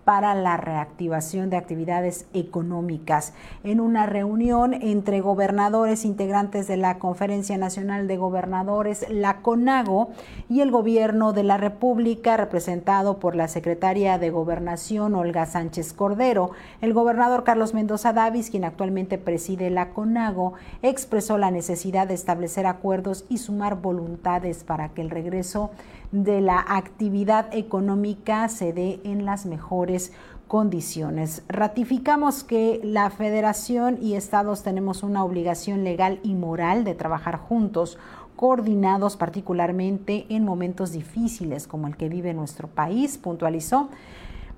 para 0.09 0.35
la 0.35 0.57
reactivación 0.57 1.51
de 1.51 1.59
actividades 1.59 2.25
económicas. 2.33 3.35
En 3.63 3.79
una 3.79 4.07
reunión 4.07 4.73
entre 4.73 5.21
gobernadores 5.21 6.07
integrantes 6.07 6.67
de 6.67 6.79
la 6.79 6.99
Conferencia 6.99 7.59
Nacional 7.59 8.09
de 8.09 8.17
Gobernadores, 8.17 9.05
la 9.11 9.43
CONAGO, 9.43 10.09
y 10.49 10.63
el 10.63 10.71
gobierno 10.71 11.35
de 11.35 11.43
la 11.43 11.59
República, 11.59 12.39
representado 12.39 13.19
por 13.19 13.37
la 13.37 13.49
secretaria 13.49 14.17
de 14.17 14.31
Gobernación, 14.31 15.15
Olga 15.15 15.45
Sánchez 15.45 15.93
Cordero, 15.93 16.53
el 16.81 16.95
gobernador 16.95 17.45
Carlos 17.45 17.75
Mendoza 17.75 18.15
Davis, 18.15 18.49
quien 18.49 18.65
actualmente 18.65 19.19
preside 19.19 19.69
la 19.69 19.91
CONAGO, 19.91 20.55
expresó 20.81 21.37
la 21.37 21.51
necesidad 21.51 22.09
de 22.09 22.15
establecer 22.15 22.65
acuerdos 22.65 23.27
y 23.29 23.37
sumar 23.37 23.83
voluntades 23.83 24.65
para 24.65 24.89
que 24.89 25.03
el 25.03 25.11
regreso 25.11 25.71
de 26.13 26.41
la 26.41 26.65
actividad 26.67 27.55
económica 27.55 28.49
se 28.49 28.73
dé 28.73 29.01
en 29.05 29.25
las 29.25 29.47
mejores 29.47 30.13
condiciones. 30.47 31.43
Ratificamos 31.49 32.43
que 32.43 32.81
la 32.83 33.11
federación 33.11 33.99
y 34.01 34.15
estados 34.15 34.63
tenemos 34.63 35.03
una 35.03 35.23
obligación 35.23 35.85
legal 35.85 36.21
y 36.23 36.35
moral 36.35 36.85
de 36.85 36.95
trabajar 36.95 37.37
juntos, 37.37 37.99
coordinados 38.35 39.17
particularmente 39.17 40.27
en 40.31 40.45
momentos 40.45 40.93
difíciles 40.93 41.67
como 41.67 41.87
el 41.87 41.97
que 41.97 42.09
vive 42.09 42.33
nuestro 42.33 42.69
país, 42.69 43.19
puntualizó. 43.19 43.91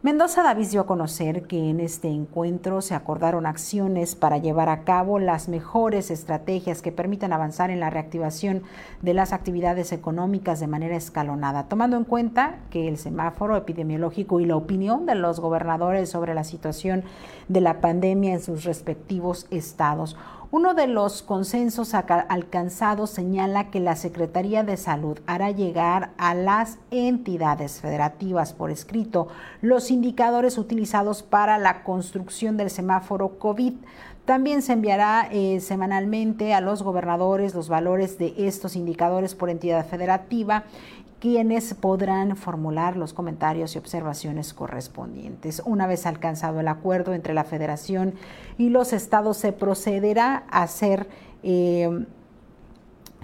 Mendoza 0.02 0.42
Davis 0.42 0.70
dio 0.70 0.80
a 0.80 0.86
conocer 0.86 1.42
que 1.42 1.68
en 1.68 1.78
este 1.78 2.08
encuentro 2.08 2.80
se 2.80 2.94
acordaron 2.94 3.44
acciones 3.44 4.14
para 4.14 4.38
llevar 4.38 4.70
a 4.70 4.82
cabo 4.84 5.18
las 5.18 5.50
mejores 5.50 6.10
estrategias 6.10 6.80
que 6.80 6.90
permitan 6.90 7.34
avanzar 7.34 7.70
en 7.70 7.80
la 7.80 7.90
reactivación 7.90 8.62
de 9.02 9.12
las 9.12 9.34
actividades 9.34 9.92
económicas 9.92 10.58
de 10.58 10.68
manera 10.68 10.96
escalonada, 10.96 11.64
tomando 11.68 11.98
en 11.98 12.04
cuenta 12.04 12.60
que 12.70 12.88
el 12.88 12.96
semáforo 12.96 13.58
epidemiológico 13.58 14.40
y 14.40 14.46
la 14.46 14.56
opinión 14.56 15.04
de 15.04 15.16
los 15.16 15.38
gobernadores 15.38 16.08
sobre 16.08 16.32
la 16.32 16.44
situación 16.44 17.04
de 17.48 17.60
la 17.60 17.82
pandemia 17.82 18.32
en 18.32 18.40
sus 18.40 18.64
respectivos 18.64 19.46
estados 19.50 20.16
uno 20.52 20.74
de 20.74 20.88
los 20.88 21.22
consensos 21.22 21.94
alcanzados 21.94 23.10
señala 23.10 23.70
que 23.70 23.78
la 23.78 23.94
Secretaría 23.94 24.64
de 24.64 24.76
Salud 24.76 25.20
hará 25.26 25.52
llegar 25.52 26.10
a 26.18 26.34
las 26.34 26.78
entidades 26.90 27.80
federativas 27.80 28.52
por 28.52 28.72
escrito 28.72 29.28
los 29.62 29.92
indicadores 29.92 30.58
utilizados 30.58 31.22
para 31.22 31.56
la 31.58 31.84
construcción 31.84 32.56
del 32.56 32.68
semáforo 32.68 33.38
COVID. 33.38 33.74
También 34.24 34.62
se 34.62 34.72
enviará 34.72 35.28
eh, 35.30 35.60
semanalmente 35.60 36.52
a 36.52 36.60
los 36.60 36.82
gobernadores 36.82 37.54
los 37.54 37.68
valores 37.68 38.18
de 38.18 38.34
estos 38.36 38.74
indicadores 38.74 39.36
por 39.36 39.50
entidad 39.50 39.86
federativa 39.86 40.64
quienes 41.20 41.74
podrán 41.74 42.34
formular 42.34 42.96
los 42.96 43.12
comentarios 43.12 43.74
y 43.74 43.78
observaciones 43.78 44.54
correspondientes. 44.54 45.62
Una 45.64 45.86
vez 45.86 46.06
alcanzado 46.06 46.60
el 46.60 46.68
acuerdo 46.68 47.14
entre 47.14 47.34
la 47.34 47.44
Federación 47.44 48.14
y 48.58 48.70
los 48.70 48.92
estados, 48.92 49.36
se 49.36 49.52
procederá 49.52 50.44
a 50.50 50.62
hacer... 50.62 51.08
Eh, 51.42 52.06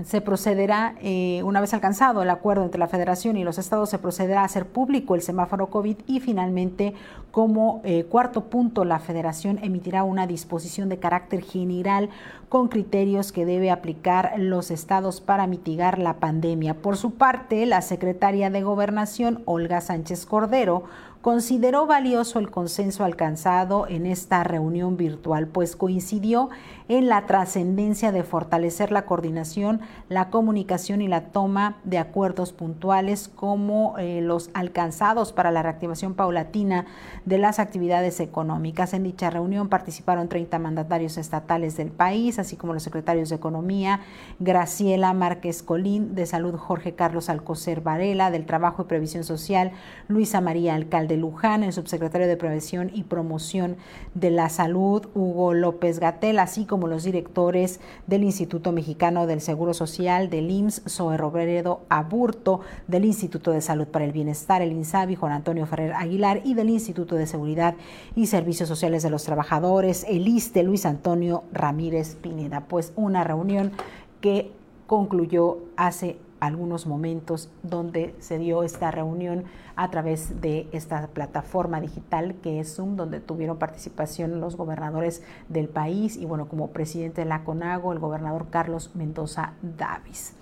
se 0.04 0.20
procederá, 0.20 0.94
eh, 1.00 1.42
una 1.44 1.60
vez 1.60 1.72
alcanzado 1.72 2.22
el 2.22 2.28
acuerdo 2.30 2.64
entre 2.64 2.78
la 2.78 2.88
Federación 2.88 3.36
y 3.36 3.44
los 3.44 3.58
estados, 3.58 3.88
se 3.88 3.98
procederá 3.98 4.42
a 4.42 4.44
hacer 4.44 4.66
público 4.66 5.14
el 5.14 5.22
semáforo 5.22 5.68
COVID 5.68 5.96
y 6.06 6.20
finalmente, 6.20 6.94
como 7.30 7.80
eh, 7.84 8.04
cuarto 8.04 8.44
punto, 8.44 8.84
la 8.84 8.98
Federación 8.98 9.58
emitirá 9.62 10.04
una 10.04 10.26
disposición 10.26 10.88
de 10.90 10.98
carácter 10.98 11.42
general 11.42 12.10
con 12.50 12.68
criterios 12.68 13.32
que 13.32 13.46
debe 13.46 13.70
aplicar 13.70 14.34
los 14.38 14.70
estados 14.70 15.20
para 15.20 15.46
mitigar 15.46 15.98
la 15.98 16.14
pandemia. 16.14 16.74
Por 16.74 16.96
su 16.96 17.14
parte, 17.14 17.64
la 17.64 17.80
secretaria 17.80 18.50
de 18.50 18.62
Gobernación, 18.62 19.42
Olga 19.46 19.80
Sánchez 19.80 20.26
Cordero, 20.26 20.84
consideró 21.26 21.86
valioso 21.86 22.38
el 22.38 22.52
consenso 22.52 23.02
alcanzado 23.02 23.88
en 23.88 24.06
esta 24.06 24.44
reunión 24.44 24.96
virtual, 24.96 25.48
pues 25.48 25.74
coincidió 25.74 26.50
en 26.88 27.08
la 27.08 27.26
trascendencia 27.26 28.12
de 28.12 28.22
fortalecer 28.22 28.92
la 28.92 29.06
coordinación, 29.06 29.80
la 30.08 30.30
comunicación 30.30 31.02
y 31.02 31.08
la 31.08 31.26
toma 31.32 31.78
de 31.84 31.98
acuerdos 31.98 32.52
puntuales 32.52 33.28
como 33.34 33.98
eh, 33.98 34.20
los 34.20 34.50
alcanzados 34.54 35.32
para 35.32 35.50
la 35.50 35.62
reactivación 35.62 36.14
paulatina 36.14 36.86
de 37.24 37.38
las 37.38 37.58
actividades 37.58 38.20
económicas. 38.20 38.94
En 38.94 39.02
dicha 39.02 39.30
reunión 39.30 39.68
participaron 39.68 40.28
30 40.28 40.58
mandatarios 40.60 41.16
estatales 41.18 41.76
del 41.76 41.90
país, 41.90 42.38
así 42.38 42.56
como 42.56 42.72
los 42.72 42.84
secretarios 42.84 43.30
de 43.30 43.36
Economía, 43.36 44.00
Graciela 44.38 45.12
Márquez 45.12 45.62
Colín, 45.64 46.14
de 46.14 46.26
Salud 46.26 46.54
Jorge 46.54 46.94
Carlos 46.94 47.28
Alcocer 47.28 47.80
Varela, 47.80 48.30
del 48.30 48.46
Trabajo 48.46 48.82
y 48.82 48.86
Previsión 48.86 49.24
Social, 49.24 49.72
Luisa 50.06 50.40
María 50.40 50.76
Alcalde 50.76 51.16
Luján, 51.16 51.64
el 51.64 51.72
subsecretario 51.72 52.28
de 52.28 52.36
Prevención 52.36 52.90
y 52.94 53.02
Promoción 53.02 53.76
de 54.14 54.30
la 54.30 54.48
Salud, 54.48 55.08
Hugo 55.14 55.52
López 55.52 55.98
Gatel, 55.98 56.38
así 56.38 56.64
como 56.64 56.75
los 56.86 57.04
directores 57.04 57.80
del 58.06 58.24
Instituto 58.24 58.72
Mexicano 58.72 59.26
del 59.26 59.40
Seguro 59.40 59.72
Social, 59.72 60.28
del 60.28 60.50
IMSS, 60.50 60.82
Zoe 60.86 61.16
Robredo 61.16 61.80
Aburto, 61.88 62.60
del 62.86 63.06
Instituto 63.06 63.52
de 63.52 63.62
Salud 63.62 63.86
para 63.86 64.04
el 64.04 64.12
Bienestar, 64.12 64.60
el 64.60 64.72
INSABI, 64.72 65.14
Juan 65.14 65.32
Antonio 65.32 65.64
Ferrer 65.66 65.94
Aguilar, 65.94 66.42
y 66.44 66.52
del 66.52 66.68
Instituto 66.68 67.14
de 67.14 67.26
Seguridad 67.26 67.74
y 68.14 68.26
Servicios 68.26 68.68
Sociales 68.68 69.02
de 69.02 69.10
los 69.10 69.24
Trabajadores, 69.24 70.04
el 70.08 70.28
ISTE, 70.28 70.62
Luis 70.62 70.84
Antonio 70.84 71.44
Ramírez 71.52 72.16
Pineda. 72.16 72.66
Pues 72.68 72.92
una 72.96 73.24
reunión 73.24 73.72
que 74.20 74.52
concluyó 74.86 75.58
hace 75.76 76.18
algunos 76.46 76.86
momentos 76.86 77.50
donde 77.62 78.14
se 78.18 78.38
dio 78.38 78.62
esta 78.62 78.90
reunión 78.90 79.44
a 79.76 79.90
través 79.90 80.40
de 80.40 80.68
esta 80.72 81.06
plataforma 81.08 81.80
digital 81.80 82.34
que 82.42 82.60
es 82.60 82.74
Zoom, 82.74 82.96
donde 82.96 83.20
tuvieron 83.20 83.58
participación 83.58 84.40
los 84.40 84.56
gobernadores 84.56 85.22
del 85.48 85.68
país 85.68 86.16
y 86.16 86.24
bueno, 86.24 86.48
como 86.48 86.70
presidente 86.70 87.22
de 87.22 87.28
la 87.28 87.44
CONAGO, 87.44 87.92
el 87.92 87.98
gobernador 87.98 88.46
Carlos 88.50 88.90
Mendoza 88.94 89.52
Davis. 89.62 90.34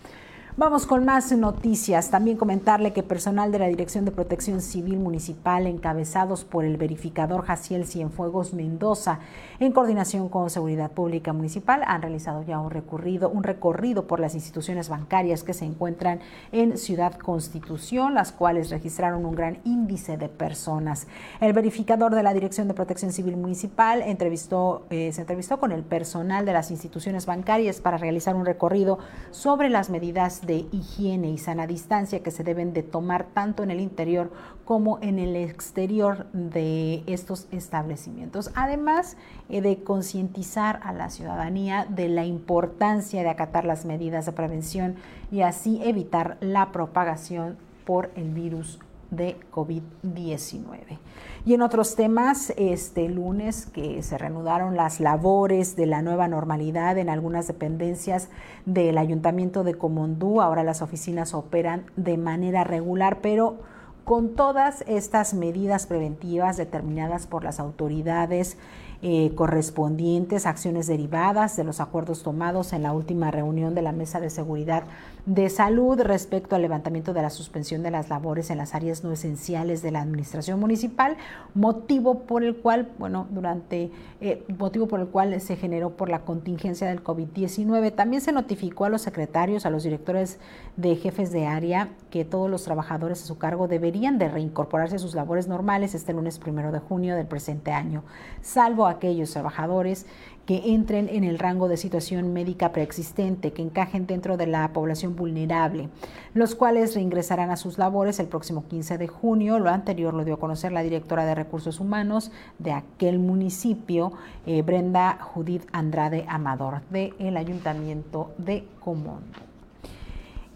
Vamos 0.57 0.87
con 0.87 1.05
más 1.05 1.33
noticias. 1.33 2.11
También 2.11 2.37
comentarle 2.37 2.93
que 2.93 3.03
personal 3.03 3.51
de 3.51 3.59
la 3.59 3.67
Dirección 3.67 4.05
de 4.05 4.13
Protección 4.13 4.61
Civil 4.61 4.99
Municipal, 5.01 5.67
encabezados 5.67 6.45
por 6.45 6.65
el 6.65 6.77
verificador 6.77 7.45
Jaciel 7.45 7.87
Cienfuegos 7.87 8.55
Mendoza, 8.55 9.19
en 9.59 9.73
coordinación 9.73 10.29
con 10.29 10.51
Seguridad 10.51 10.93
Pública 10.93 11.33
Municipal, 11.33 11.83
han 11.85 12.03
realizado 12.03 12.45
ya 12.45 12.61
un 12.61 12.71
recorrido, 12.71 13.31
un 13.31 13.43
recorrido 13.43 14.07
por 14.07 14.21
las 14.21 14.37
instituciones 14.37 14.89
bancarias 14.89 15.43
que 15.43 15.55
se 15.55 15.65
encuentran 15.65 16.21
en 16.53 16.79
Ciudad 16.79 17.15
Constitución, 17.15 18.15
las 18.15 18.31
cuales 18.31 18.71
registraron 18.71 19.27
un 19.27 19.35
gran 19.35 19.59
índice 19.65 20.17
de 20.17 20.29
personas. 20.29 21.09
El 21.41 21.53
verificador 21.53 22.15
de 22.15 22.23
la 22.23 22.33
Dirección 22.33 22.69
de 22.69 22.75
Protección 22.75 23.11
Civil 23.11 23.37
Municipal 23.37 24.03
entrevistó, 24.03 24.87
eh, 24.91 25.11
se 25.13 25.23
entrevistó 25.23 25.59
con 25.59 25.73
el 25.73 25.83
personal 25.83 26.47
de 26.47 26.53
las 26.53 26.71
instituciones 26.71 27.27
bancarias 27.27 27.81
para 27.81 27.99
realizar 27.99 28.37
un 28.37 28.47
recorrido 28.47 29.01
sobre 29.33 29.69
las 29.69 29.91
medidas 29.91 30.44
de 30.47 30.67
higiene 30.73 31.31
y 31.31 31.39
sana 31.39 31.67
distancia 31.67 32.23
que 32.23 32.31
se 32.31 32.45
deben 32.45 32.73
de 32.73 32.83
tomar 32.83 33.27
tanto 33.33 33.63
en 33.63 33.71
el 33.71 33.81
interior 33.81 34.31
como 34.65 34.99
en 35.01 35.19
el 35.19 35.37
exterior 35.37 36.27
de 36.33 37.03
estos 37.07 37.47
establecimientos. 37.51 38.51
Además 38.55 39.17
eh, 39.49 39.61
de 39.61 39.83
concientizar 39.83 40.81
a 40.83 40.93
la 40.93 41.11
ciudadanía 41.11 41.87
de 41.89 42.09
la 42.09 42.25
importancia 42.25 43.23
de 43.23 43.31
acatar 43.31 43.65
las 43.65 43.85
medidas 43.85 44.27
de 44.27 44.33
prevención 44.33 44.97
y 45.31 45.43
así 45.43 45.81
evitar 45.83 46.37
la 46.41 46.73
propagación 46.73 47.57
por 47.85 48.11
el 48.17 48.31
virus 48.31 48.79
de 49.17 49.37
COVID-19. 49.53 50.99
Y 51.47 51.55
en 51.55 51.63
otros 51.63 51.95
temas, 51.95 52.53
este 52.57 53.09
lunes 53.09 53.67
que 53.67 54.03
se 54.03 54.17
reanudaron 54.17 54.77
las 54.77 54.99
labores 55.01 55.77
de 55.77 55.87
la 55.87 56.01
nueva 56.01 56.27
normalidad 56.27 56.97
en 56.97 57.11
algunas 57.11 57.47
dependencias 57.47 58.31
del 58.65 58.97
Ayuntamiento 58.97 59.63
de 59.63 59.75
Comondú, 59.75 60.41
ahora 60.41 60.65
las 60.65 60.81
oficinas 60.81 61.35
operan 61.35 61.85
de 61.97 62.17
manera 62.17 62.65
regular, 62.65 63.19
pero 63.21 63.59
con 64.05 64.35
todas 64.37 64.85
estas 64.87 65.35
medidas 65.35 65.87
preventivas 65.87 66.57
determinadas 66.57 67.27
por 67.27 67.43
las 67.43 67.59
autoridades 67.59 68.59
eh, 69.03 69.33
correspondientes, 69.35 70.47
acciones 70.47 70.87
derivadas 70.87 71.57
de 71.57 71.65
los 71.65 71.81
acuerdos 71.81 72.23
tomados 72.23 72.73
en 72.73 72.83
la 72.83 72.93
última 72.93 73.31
reunión 73.31 73.75
de 73.75 73.83
la 73.83 73.93
Mesa 73.93 74.21
de 74.21 74.31
Seguridad 74.31 74.85
de 75.27 75.49
Salud 75.49 75.99
respecto 76.01 76.55
al 76.55 76.63
levantamiento 76.63 77.15
de 77.15 77.23
la 77.23 77.31
suspensión 77.31 77.83
de 77.83 77.91
las 77.91 78.11
labores 78.11 78.51
en 78.51 78.59
las 78.59 78.75
áreas 78.75 79.05
no 79.05 79.13
esenciales 79.13 79.81
de 79.81 79.91
la 79.91 80.03
Administración 80.03 80.61
Municipal, 80.61 81.17
motivo 81.55 82.21
por 82.21 82.45
el 82.45 82.57
cual, 82.57 82.91
bueno, 82.99 83.27
durante, 83.31 83.91
eh, 84.21 84.45
motivo 84.59 84.87
por 84.87 85.01
el 85.01 85.07
cual 85.07 85.41
se 85.41 85.57
generó 85.57 85.91
por 85.91 86.11
la 86.11 86.21
contingencia 86.21 86.89
del 86.89 87.03
COVID-19. 87.03 87.95
También 87.95 88.21
se 88.21 88.33
notificó 88.33 88.85
a 88.85 88.91
los 88.91 89.01
secretarios, 89.01 89.65
a 89.65 89.71
los 89.71 89.83
directores 89.83 90.39
de 90.77 90.97
jefes 90.97 91.33
de 91.33 91.47
área, 91.47 91.89
que 92.11 92.27
todos 92.27 92.51
los 92.51 92.65
trabajadores 92.65 93.23
a 93.23 93.27
su 93.27 93.39
cargo 93.39 93.67
deberían 93.67 94.19
de 94.19 94.29
reincorporarse 94.29 94.97
a 94.97 94.99
sus 94.99 95.15
labores 95.15 95.49
normales 95.49 95.95
este 95.95 96.13
lunes 96.13 96.39
primero 96.39 96.71
de 96.71 96.81
junio 96.81 97.17
del 97.17 97.27
presente 97.27 97.73
año, 97.73 98.05
salvo 98.43 98.87
aquellos 98.87 99.31
trabajadores 99.31 100.07
que 100.47 100.75
entren 100.75 101.09
en 101.09 101.25
el 101.25 101.39
rango 101.39 101.69
de 101.69 101.77
situación 101.77 102.33
médica 102.33 102.73
preexistente, 102.73 103.53
que 103.53 103.63
encajen 103.63 104.07
dentro 104.07 104.37
de 104.37 104.47
la 104.47 104.73
población 104.73 105.17
vulnerable, 105.17 105.89
los 106.35 106.55
cuales 106.55 106.95
reingresarán 106.95 107.51
a 107.51 107.57
sus 107.57 107.79
labores 107.79 108.19
el 108.19 108.27
próximo 108.27 108.65
15 108.69 108.99
de 108.99 109.09
junio. 109.09 109.59
Lo 109.59 109.71
anterior 109.71 110.13
lo 110.13 110.25
dio 110.25 110.35
a 110.35 110.41
conocer 110.41 110.73
la 110.73 110.83
directora 110.83 111.25
de 111.25 111.35
Recursos 111.35 111.81
Humanos 111.81 112.31
de 112.59 112.73
aquel 112.73 113.19
municipio, 113.19 114.13
eh, 114.47 114.63
Brenda 114.63 115.19
Judith 115.21 115.67
Andrade 115.73 116.25
Amador, 116.29 116.83
del 116.91 117.37
Ayuntamiento 117.37 118.33
de 118.39 118.65
Común. 118.81 119.21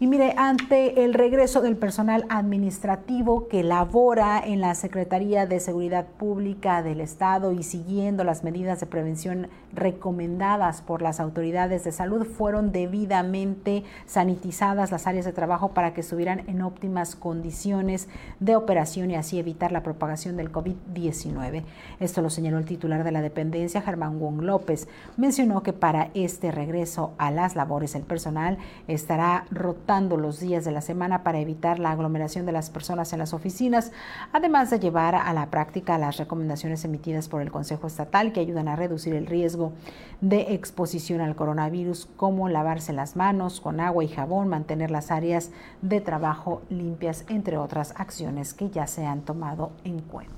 Y 0.00 0.06
mire, 0.06 0.32
ante 0.36 1.02
el 1.02 1.12
regreso 1.12 1.60
del 1.60 1.76
personal 1.76 2.24
administrativo 2.28 3.48
que 3.48 3.64
labora 3.64 4.38
en 4.38 4.60
la 4.60 4.76
Secretaría 4.76 5.44
de 5.44 5.58
Seguridad 5.58 6.06
Pública 6.06 6.84
del 6.84 7.00
Estado 7.00 7.50
y 7.50 7.64
siguiendo 7.64 8.22
las 8.22 8.44
medidas 8.44 8.78
de 8.78 8.86
prevención 8.86 9.48
recomendadas 9.72 10.82
por 10.82 11.02
las 11.02 11.18
autoridades 11.18 11.82
de 11.82 11.90
salud, 11.90 12.24
fueron 12.24 12.70
debidamente 12.70 13.82
sanitizadas 14.06 14.92
las 14.92 15.08
áreas 15.08 15.24
de 15.24 15.32
trabajo 15.32 15.70
para 15.70 15.94
que 15.94 16.02
estuvieran 16.02 16.48
en 16.48 16.62
óptimas 16.62 17.16
condiciones 17.16 18.08
de 18.38 18.54
operación 18.54 19.10
y 19.10 19.16
así 19.16 19.40
evitar 19.40 19.72
la 19.72 19.82
propagación 19.82 20.36
del 20.36 20.52
COVID-19. 20.52 21.64
Esto 21.98 22.22
lo 22.22 22.30
señaló 22.30 22.58
el 22.58 22.66
titular 22.66 23.02
de 23.02 23.10
la 23.10 23.20
dependencia, 23.20 23.82
Germán 23.82 24.20
Wong 24.20 24.42
López. 24.42 24.86
Mencionó 25.16 25.64
que 25.64 25.72
para 25.72 26.10
este 26.14 26.52
regreso 26.52 27.14
a 27.18 27.32
las 27.32 27.56
labores 27.56 27.96
el 27.96 28.02
personal 28.02 28.58
estará 28.86 29.44
rotando 29.50 29.87
los 29.88 30.38
días 30.38 30.66
de 30.66 30.70
la 30.70 30.82
semana 30.82 31.22
para 31.22 31.38
evitar 31.38 31.78
la 31.78 31.92
aglomeración 31.92 32.44
de 32.44 32.52
las 32.52 32.68
personas 32.68 33.14
en 33.14 33.20
las 33.20 33.32
oficinas, 33.32 33.90
además 34.34 34.68
de 34.68 34.78
llevar 34.78 35.14
a 35.14 35.32
la 35.32 35.48
práctica 35.48 35.96
las 35.96 36.18
recomendaciones 36.18 36.84
emitidas 36.84 37.26
por 37.28 37.40
el 37.40 37.50
Consejo 37.50 37.86
Estatal 37.86 38.32
que 38.32 38.40
ayudan 38.40 38.68
a 38.68 38.76
reducir 38.76 39.14
el 39.14 39.26
riesgo 39.26 39.72
de 40.20 40.52
exposición 40.52 41.22
al 41.22 41.36
coronavirus, 41.36 42.06
como 42.16 42.50
lavarse 42.50 42.92
las 42.92 43.16
manos 43.16 43.62
con 43.62 43.80
agua 43.80 44.04
y 44.04 44.08
jabón, 44.08 44.48
mantener 44.48 44.90
las 44.90 45.10
áreas 45.10 45.52
de 45.80 46.02
trabajo 46.02 46.60
limpias, 46.68 47.24
entre 47.30 47.56
otras 47.56 47.94
acciones 47.96 48.52
que 48.52 48.68
ya 48.68 48.86
se 48.86 49.06
han 49.06 49.22
tomado 49.22 49.72
en 49.84 50.00
cuenta. 50.00 50.37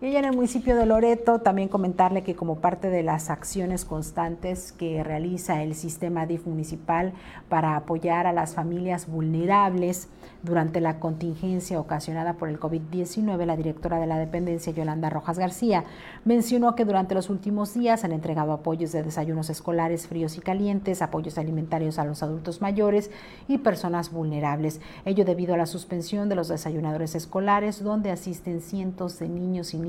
Y 0.00 0.06
allá 0.06 0.20
en 0.20 0.26
el 0.26 0.36
municipio 0.36 0.76
de 0.76 0.86
Loreto, 0.86 1.40
también 1.40 1.68
comentarle 1.68 2.22
que 2.22 2.36
como 2.36 2.60
parte 2.60 2.88
de 2.88 3.02
las 3.02 3.30
acciones 3.30 3.84
constantes 3.84 4.70
que 4.70 5.02
realiza 5.02 5.64
el 5.64 5.74
sistema 5.74 6.24
DIF 6.24 6.46
municipal 6.46 7.14
para 7.48 7.74
apoyar 7.74 8.28
a 8.28 8.32
las 8.32 8.54
familias 8.54 9.08
vulnerables, 9.08 10.08
durante 10.42 10.80
la 10.80 11.00
contingencia 11.00 11.80
ocasionada 11.80 12.34
por 12.34 12.48
el 12.48 12.60
COVID-19, 12.60 13.44
la 13.44 13.56
directora 13.56 13.98
de 13.98 14.06
la 14.06 14.18
dependencia, 14.18 14.72
Yolanda 14.72 15.10
Rojas 15.10 15.38
García, 15.38 15.84
mencionó 16.24 16.74
que 16.76 16.84
durante 16.84 17.14
los 17.14 17.28
últimos 17.28 17.74
días 17.74 18.04
han 18.04 18.12
entregado 18.12 18.52
apoyos 18.52 18.92
de 18.92 19.02
desayunos 19.02 19.50
escolares 19.50 20.06
fríos 20.06 20.36
y 20.36 20.40
calientes, 20.40 21.02
apoyos 21.02 21.38
alimentarios 21.38 21.98
a 21.98 22.04
los 22.04 22.22
adultos 22.22 22.60
mayores 22.60 23.10
y 23.48 23.58
personas 23.58 24.12
vulnerables. 24.12 24.80
Ello 25.04 25.24
debido 25.24 25.54
a 25.54 25.58
la 25.58 25.66
suspensión 25.66 26.28
de 26.28 26.36
los 26.36 26.48
desayunadores 26.48 27.14
escolares, 27.16 27.82
donde 27.82 28.12
asisten 28.12 28.60
cientos 28.60 29.18
de 29.18 29.28
niños 29.28 29.74
y 29.74 29.78
niñas. 29.78 29.87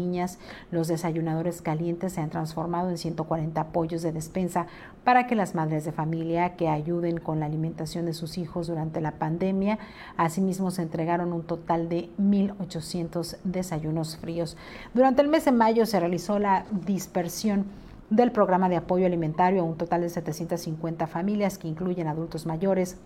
Los 0.71 0.87
desayunadores 0.87 1.61
calientes 1.61 2.13
se 2.13 2.21
han 2.21 2.29
transformado 2.29 2.89
en 2.89 2.97
140 2.97 3.59
apoyos 3.59 4.01
de 4.01 4.11
despensa 4.11 4.67
para 5.03 5.27
que 5.27 5.35
las 5.35 5.55
madres 5.55 5.83
de 5.85 5.91
familia 5.91 6.55
que 6.55 6.69
ayuden 6.69 7.19
con 7.19 7.39
la 7.39 7.45
alimentación 7.45 8.05
de 8.05 8.13
sus 8.13 8.37
hijos 8.37 8.67
durante 8.67 9.01
la 9.01 9.13
pandemia, 9.13 9.77
Asimismo, 10.17 10.71
se 10.71 10.81
entregaron 10.81 11.33
un 11.33 11.43
total 11.43 11.89
de 11.89 12.09
1.800 12.19 13.37
desayunos 13.43 14.17
fríos. 14.17 14.57
Durante 14.93 15.21
el 15.21 15.27
mes 15.27 15.45
de 15.45 15.51
mayo 15.51 15.85
se 15.85 15.99
realizó 15.99 16.39
la 16.39 16.65
dispersión 16.85 17.65
del 18.09 18.31
programa 18.31 18.69
de 18.69 18.77
apoyo 18.77 19.05
alimentario 19.05 19.61
a 19.61 19.65
un 19.65 19.77
total 19.77 20.01
de 20.01 20.09
750 20.09 21.07
familias 21.07 21.57
que 21.57 21.67
incluyen 21.67 22.07
adultos 22.07 22.45
mayores, 22.45 22.97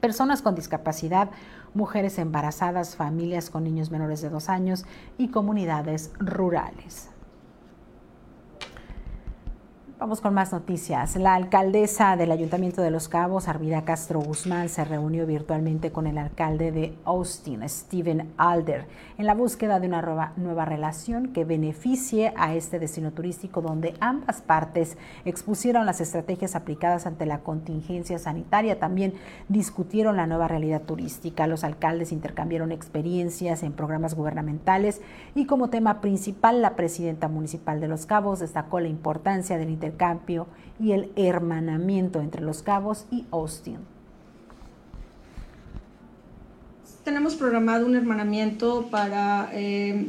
personas 0.00 0.42
con 0.42 0.54
discapacidad, 0.54 1.30
mujeres 1.76 2.18
embarazadas, 2.18 2.96
familias 2.96 3.50
con 3.50 3.62
niños 3.62 3.90
menores 3.90 4.22
de 4.22 4.30
dos 4.30 4.48
años 4.48 4.84
y 5.18 5.28
comunidades 5.28 6.10
rurales. 6.18 7.10
Vamos 9.98 10.20
con 10.20 10.34
más 10.34 10.52
noticias. 10.52 11.16
La 11.16 11.34
alcaldesa 11.34 12.16
del 12.16 12.30
Ayuntamiento 12.30 12.82
de 12.82 12.90
Los 12.90 13.08
Cabos, 13.08 13.48
Arvida 13.48 13.86
Castro 13.86 14.20
Guzmán, 14.20 14.68
se 14.68 14.84
reunió 14.84 15.24
virtualmente 15.24 15.90
con 15.90 16.06
el 16.06 16.18
alcalde 16.18 16.70
de 16.70 16.94
Austin, 17.06 17.66
Steven 17.66 18.30
Alder, 18.36 18.84
en 19.16 19.24
la 19.24 19.32
búsqueda 19.32 19.80
de 19.80 19.86
una 19.86 20.02
nueva, 20.36 20.66
relación 20.66 21.28
que 21.28 21.46
beneficie 21.46 22.34
a 22.36 22.54
este 22.54 22.78
destino 22.78 23.12
turístico 23.12 23.62
donde 23.62 23.94
ambas 23.98 24.42
partes 24.42 24.98
expusieron 25.24 25.86
las 25.86 26.02
estrategias 26.02 26.56
aplicadas 26.56 27.06
ante 27.06 27.24
la 27.24 27.38
contingencia 27.38 28.18
sanitaria. 28.18 28.78
También 28.78 29.14
discutieron 29.48 30.18
la 30.18 30.26
nueva 30.26 30.46
realidad 30.46 30.82
turística. 30.82 31.46
Los 31.46 31.64
alcaldes 31.64 32.12
intercambiaron 32.12 32.70
experiencias 32.70 33.62
en 33.62 33.72
programas 33.72 34.14
gubernamentales 34.14 35.00
y 35.34 35.46
como 35.46 35.70
tema 35.70 36.02
principal 36.02 36.60
la 36.60 36.76
presidenta 36.76 37.28
municipal 37.28 37.80
de 37.80 37.88
Los 37.88 38.04
Cabos 38.04 38.40
destacó 38.40 38.78
la 38.78 38.88
importancia 38.88 39.56
del 39.56 39.70
intercambio 39.86 40.46
y 40.78 40.92
el 40.92 41.12
hermanamiento 41.16 42.20
entre 42.20 42.42
Los 42.42 42.62
Cabos 42.62 43.06
y 43.10 43.24
Austin. 43.30 43.78
Tenemos 47.04 47.36
programado 47.36 47.86
un 47.86 47.94
hermanamiento 47.94 48.88
para 48.90 49.48
eh, 49.52 50.08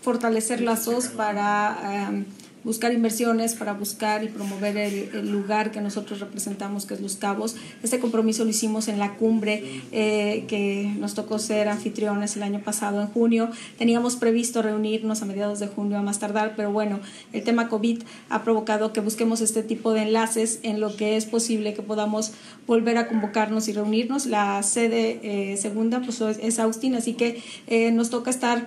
fortalecer 0.00 0.60
lazos, 0.60 1.08
para... 1.08 2.10
Eh, 2.10 2.24
buscar 2.66 2.92
inversiones, 2.92 3.54
para 3.54 3.74
buscar 3.74 4.24
y 4.24 4.28
promover 4.28 4.76
el, 4.76 5.30
lugar 5.30 5.70
que 5.70 5.80
nosotros 5.80 6.18
representamos, 6.18 6.84
que 6.84 6.94
es 6.94 7.00
Los 7.00 7.14
Cabos. 7.14 7.54
Este 7.84 8.00
compromiso 8.00 8.42
lo 8.42 8.50
hicimos 8.50 8.88
en 8.88 8.98
la 8.98 9.14
cumbre 9.14 9.82
eh, 9.92 10.44
que 10.48 10.92
nos 10.98 11.14
tocó 11.14 11.38
ser 11.38 11.68
anfitriones 11.68 12.36
el 12.36 12.42
año 12.42 12.60
pasado, 12.60 13.00
en 13.00 13.06
junio. 13.06 13.50
Teníamos 13.78 14.16
previsto 14.16 14.62
reunirnos 14.62 15.22
a 15.22 15.26
mediados 15.26 15.60
de 15.60 15.68
junio 15.68 15.96
a 15.96 16.02
más 16.02 16.18
tardar, 16.18 16.54
pero 16.56 16.72
bueno, 16.72 16.98
el 17.32 17.44
tema 17.44 17.68
COVID 17.68 18.02
ha 18.30 18.42
provocado 18.42 18.92
que 18.92 18.98
busquemos 18.98 19.40
este 19.42 19.62
tipo 19.62 19.92
de 19.92 20.02
enlaces 20.02 20.58
en 20.64 20.80
lo 20.80 20.96
que 20.96 21.16
es 21.16 21.24
posible 21.24 21.72
que 21.72 21.82
podamos 21.82 22.32
volver 22.66 22.98
a 22.98 23.06
convocarnos 23.06 23.68
y 23.68 23.74
reunirnos. 23.74 24.26
La 24.26 24.60
sede 24.64 25.20
eh, 25.22 25.56
segunda 25.56 26.00
pues, 26.00 26.20
es 26.20 26.58
Austin, 26.58 26.96
así 26.96 27.14
que 27.14 27.40
eh, 27.68 27.92
nos 27.92 28.10
toca 28.10 28.30
estar 28.30 28.66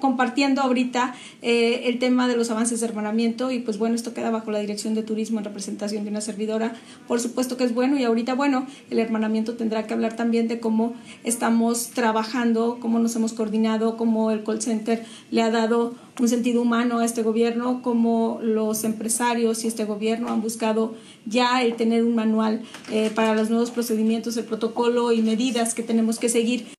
compartiendo 0.00 0.62
ahorita 0.62 1.14
el 1.42 1.98
tema 2.00 2.26
de 2.28 2.36
los 2.36 2.50
avances 2.50 2.80
de 2.80 2.86
hermanamiento 2.86 3.35
y 3.50 3.60
pues 3.60 3.78
bueno, 3.78 3.94
esto 3.94 4.14
queda 4.14 4.30
bajo 4.30 4.50
la 4.50 4.58
dirección 4.58 4.94
de 4.94 5.02
turismo 5.02 5.38
en 5.38 5.44
representación 5.44 6.04
de 6.04 6.10
una 6.10 6.20
servidora. 6.20 6.74
Por 7.06 7.20
supuesto 7.20 7.56
que 7.56 7.64
es 7.64 7.74
bueno 7.74 7.98
y 7.98 8.04
ahorita 8.04 8.34
bueno, 8.34 8.66
el 8.90 8.98
hermanamiento 8.98 9.54
tendrá 9.54 9.86
que 9.86 9.94
hablar 9.94 10.16
también 10.16 10.48
de 10.48 10.58
cómo 10.58 10.94
estamos 11.24 11.90
trabajando, 11.90 12.78
cómo 12.80 12.98
nos 12.98 13.14
hemos 13.16 13.32
coordinado, 13.32 13.96
cómo 13.96 14.30
el 14.30 14.42
call 14.42 14.62
center 14.62 15.04
le 15.30 15.42
ha 15.42 15.50
dado 15.50 15.94
un 16.18 16.28
sentido 16.28 16.62
humano 16.62 16.98
a 16.98 17.04
este 17.04 17.22
gobierno, 17.22 17.82
cómo 17.82 18.38
los 18.42 18.84
empresarios 18.84 19.64
y 19.64 19.68
este 19.68 19.84
gobierno 19.84 20.28
han 20.28 20.40
buscado 20.40 20.94
ya 21.26 21.62
el 21.62 21.74
tener 21.74 22.04
un 22.04 22.14
manual 22.14 22.62
eh, 22.90 23.10
para 23.14 23.34
los 23.34 23.50
nuevos 23.50 23.70
procedimientos, 23.70 24.36
el 24.36 24.44
protocolo 24.44 25.12
y 25.12 25.20
medidas 25.20 25.74
que 25.74 25.82
tenemos 25.82 26.18
que 26.18 26.28
seguir 26.28 26.75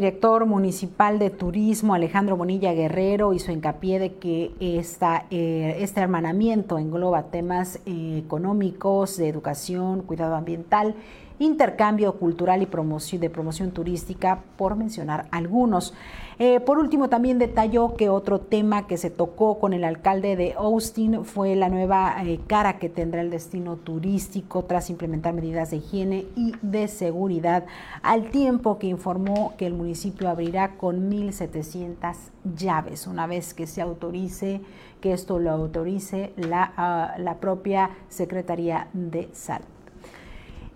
director 0.00 0.46
municipal 0.46 1.18
de 1.18 1.28
turismo 1.28 1.92
Alejandro 1.92 2.34
Bonilla 2.34 2.72
Guerrero 2.72 3.34
hizo 3.34 3.52
hincapié 3.52 3.98
de 3.98 4.14
que 4.14 4.50
esta, 4.58 5.26
eh, 5.30 5.76
este 5.80 6.00
hermanamiento 6.00 6.78
engloba 6.78 7.24
temas 7.24 7.80
eh, 7.84 8.22
económicos, 8.24 9.18
de 9.18 9.28
educación, 9.28 10.00
cuidado 10.00 10.36
ambiental, 10.36 10.94
intercambio 11.40 12.12
cultural 12.18 12.62
y 12.62 13.18
de 13.18 13.30
promoción 13.30 13.72
turística, 13.72 14.42
por 14.56 14.76
mencionar 14.76 15.26
algunos. 15.32 15.94
Eh, 16.38 16.60
por 16.60 16.78
último, 16.78 17.08
también 17.08 17.38
detalló 17.38 17.96
que 17.96 18.08
otro 18.08 18.40
tema 18.40 18.86
que 18.86 18.98
se 18.98 19.10
tocó 19.10 19.58
con 19.58 19.72
el 19.72 19.84
alcalde 19.84 20.36
de 20.36 20.52
Austin 20.52 21.24
fue 21.24 21.56
la 21.56 21.68
nueva 21.70 22.14
eh, 22.24 22.40
cara 22.46 22.78
que 22.78 22.88
tendrá 22.88 23.22
el 23.22 23.30
destino 23.30 23.76
turístico 23.76 24.64
tras 24.64 24.90
implementar 24.90 25.34
medidas 25.34 25.70
de 25.70 25.78
higiene 25.78 26.26
y 26.36 26.54
de 26.62 26.88
seguridad, 26.88 27.64
al 28.02 28.30
tiempo 28.30 28.78
que 28.78 28.86
informó 28.86 29.54
que 29.56 29.66
el 29.66 29.74
municipio 29.74 30.28
abrirá 30.28 30.76
con 30.76 31.10
1.700 31.10 32.16
llaves 32.54 33.06
una 33.06 33.26
vez 33.26 33.54
que 33.54 33.66
se 33.66 33.80
autorice, 33.80 34.60
que 35.00 35.12
esto 35.14 35.38
lo 35.38 35.50
autorice 35.50 36.32
la, 36.36 36.72
ah, 36.76 37.14
la 37.18 37.36
propia 37.36 37.90
Secretaría 38.08 38.88
de 38.92 39.30
Salud. 39.32 39.79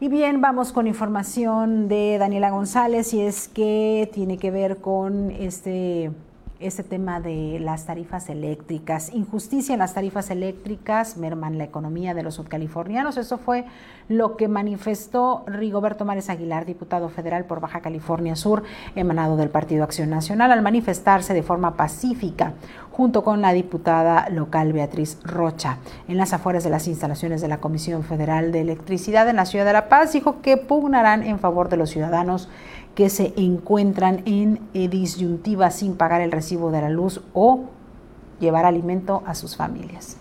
Y 0.01 0.09
bien, 0.09 0.41
vamos 0.41 0.73
con 0.73 0.89
información 0.89 1.89
de 1.89 2.19
Daniela 2.19 2.51
González 2.51 3.15
y 3.15 3.21
es 3.21 3.47
que 3.47 4.11
tiene 4.13 4.39
que 4.39 4.51
ver 4.51 4.79
con 4.79 5.31
este 5.31 6.11
este 6.67 6.83
tema 6.83 7.21
de 7.21 7.59
las 7.61 7.85
tarifas 7.87 8.29
eléctricas. 8.31 9.13
Injusticia 9.13 9.75
en 9.75 9.79
las 9.81 9.95
tarifas 9.95 10.31
eléctricas 10.31 11.17
merman 11.17 11.59
la 11.59 11.65
economía 11.65 12.15
de 12.15 12.23
los 12.23 12.35
sudcalifornianos. 12.35 13.17
Eso 13.17 13.39
fue 13.39 13.67
lo 14.09 14.37
que 14.37 14.49
manifestó 14.49 15.45
Rigoberto 15.47 16.05
Mares 16.05 16.31
Aguilar, 16.31 16.65
diputado 16.65 17.09
federal 17.09 17.45
por 17.45 17.61
Baja 17.61 17.81
California 17.81 18.37
Sur, 18.37 18.63
emanado 18.95 19.37
del 19.37 19.51
Partido 19.51 19.85
Acción 19.85 20.11
Nacional, 20.11 20.53
al 20.53 20.63
manifestarse 20.63 21.35
de 21.35 21.43
forma 21.43 21.77
pacífica 21.77 22.55
junto 22.91 23.25
con 23.25 23.41
la 23.41 23.53
diputada 23.53 24.29
local 24.31 24.73
Beatriz 24.73 25.19
Rocha 25.25 25.79
en 26.07 26.17
las 26.17 26.33
afueras 26.33 26.63
de 26.63 26.71
las 26.71 26.87
instalaciones 26.87 27.41
de 27.41 27.49
la 27.49 27.59
Comisión 27.59 28.05
Federal 28.05 28.53
de 28.53 28.61
Electricidad 28.61 29.29
en 29.29 29.37
la 29.37 29.47
ciudad 29.47 29.65
de 29.65 29.73
La 29.73 29.89
Paz. 29.89 30.13
Dijo 30.13 30.41
que 30.43 30.57
pugnarán 30.57 31.25
en 31.25 31.41
favor 31.41 31.69
de 31.69 31.77
los 31.77 31.91
ciudadanos 31.91 32.49
que 32.95 33.11
se 33.11 33.33
encuentran 33.37 34.23
en 34.27 34.61
eh, 34.73 34.89
disyuntiva 34.89 35.71
sin 35.71 35.97
pagar 35.97 36.21
el 36.21 36.33
recibo 36.33 36.71
de 36.71 36.81
la 36.81 36.91
luz 36.91 37.21
o 37.33 37.71
llevar 38.41 38.65
alimento 38.65 39.23
a 39.27 39.35
sus 39.35 39.57
familias. 39.57 40.17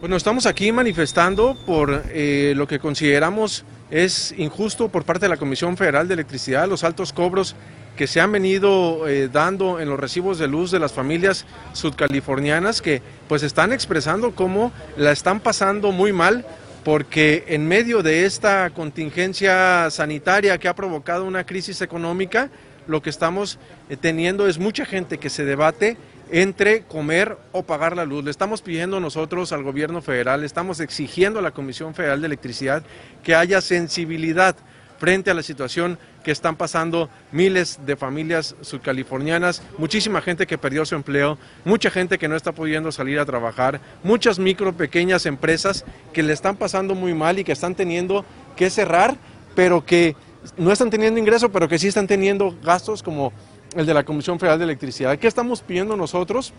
Bueno, 0.00 0.16
estamos 0.16 0.46
aquí 0.46 0.72
manifestando 0.72 1.56
por 1.66 2.02
eh, 2.10 2.52
lo 2.56 2.66
que 2.66 2.78
consideramos 2.78 3.64
es 3.90 4.34
injusto 4.36 4.88
por 4.88 5.04
parte 5.04 5.26
de 5.26 5.30
la 5.30 5.36
Comisión 5.36 5.76
Federal 5.76 6.06
de 6.06 6.14
Electricidad, 6.14 6.68
los 6.68 6.84
altos 6.84 7.12
cobros 7.12 7.56
que 7.96 8.06
se 8.06 8.20
han 8.20 8.30
venido 8.30 9.08
eh, 9.08 9.28
dando 9.32 9.80
en 9.80 9.88
los 9.88 9.98
recibos 9.98 10.38
de 10.38 10.48
luz 10.48 10.70
de 10.70 10.78
las 10.78 10.92
familias 10.92 11.46
sudcalifornianas 11.72 12.82
que 12.82 13.00
pues 13.26 13.42
están 13.42 13.72
expresando 13.72 14.34
cómo 14.34 14.70
la 14.96 15.12
están 15.12 15.40
pasando 15.40 15.92
muy 15.92 16.12
mal 16.12 16.44
porque 16.86 17.42
en 17.48 17.66
medio 17.66 18.04
de 18.04 18.26
esta 18.26 18.70
contingencia 18.70 19.90
sanitaria 19.90 20.56
que 20.56 20.68
ha 20.68 20.76
provocado 20.76 21.24
una 21.24 21.44
crisis 21.44 21.80
económica, 21.80 22.48
lo 22.86 23.02
que 23.02 23.10
estamos 23.10 23.58
eh, 23.90 23.96
teniendo 23.96 24.46
es 24.46 24.60
mucha 24.60 24.86
gente 24.86 25.18
que 25.18 25.28
se 25.28 25.44
debate 25.44 25.96
entre 26.30 26.82
comer 26.82 27.38
o 27.50 27.64
pagar 27.64 27.96
la 27.96 28.04
luz. 28.04 28.22
Le 28.22 28.30
estamos 28.30 28.62
pidiendo 28.62 29.00
nosotros 29.00 29.50
al 29.50 29.64
gobierno 29.64 30.00
federal, 30.00 30.44
estamos 30.44 30.78
exigiendo 30.78 31.40
a 31.40 31.42
la 31.42 31.50
Comisión 31.50 31.92
Federal 31.92 32.20
de 32.20 32.28
Electricidad 32.28 32.84
que 33.24 33.34
haya 33.34 33.60
sensibilidad 33.60 34.54
frente 34.98 35.30
a 35.30 35.34
la 35.34 35.42
situación 35.42 35.98
que 36.24 36.30
están 36.30 36.56
pasando 36.56 37.08
miles 37.32 37.78
de 37.86 37.96
familias 37.96 38.56
subcalifornianas, 38.60 39.62
muchísima 39.78 40.20
gente 40.20 40.46
que 40.46 40.58
perdió 40.58 40.84
su 40.84 40.94
empleo, 40.94 41.38
mucha 41.64 41.90
gente 41.90 42.18
que 42.18 42.28
no 42.28 42.36
está 42.36 42.52
pudiendo 42.52 42.90
salir 42.92 43.18
a 43.18 43.26
trabajar, 43.26 43.80
muchas 44.02 44.38
micro, 44.38 44.72
pequeñas 44.72 45.26
empresas 45.26 45.84
que 46.12 46.22
le 46.22 46.32
están 46.32 46.56
pasando 46.56 46.94
muy 46.94 47.14
mal 47.14 47.38
y 47.38 47.44
que 47.44 47.52
están 47.52 47.74
teniendo 47.74 48.24
que 48.56 48.70
cerrar, 48.70 49.16
pero 49.54 49.84
que 49.84 50.16
no 50.56 50.72
están 50.72 50.90
teniendo 50.90 51.20
ingreso, 51.20 51.50
pero 51.50 51.68
que 51.68 51.78
sí 51.78 51.88
están 51.88 52.06
teniendo 52.06 52.56
gastos 52.62 53.02
como 53.02 53.32
el 53.74 53.86
de 53.86 53.94
la 53.94 54.04
Comisión 54.04 54.38
Federal 54.38 54.58
de 54.58 54.64
Electricidad. 54.64 55.18
¿Qué 55.18 55.26
estamos 55.26 55.60
pidiendo 55.60 55.96
nosotros? 55.96 56.52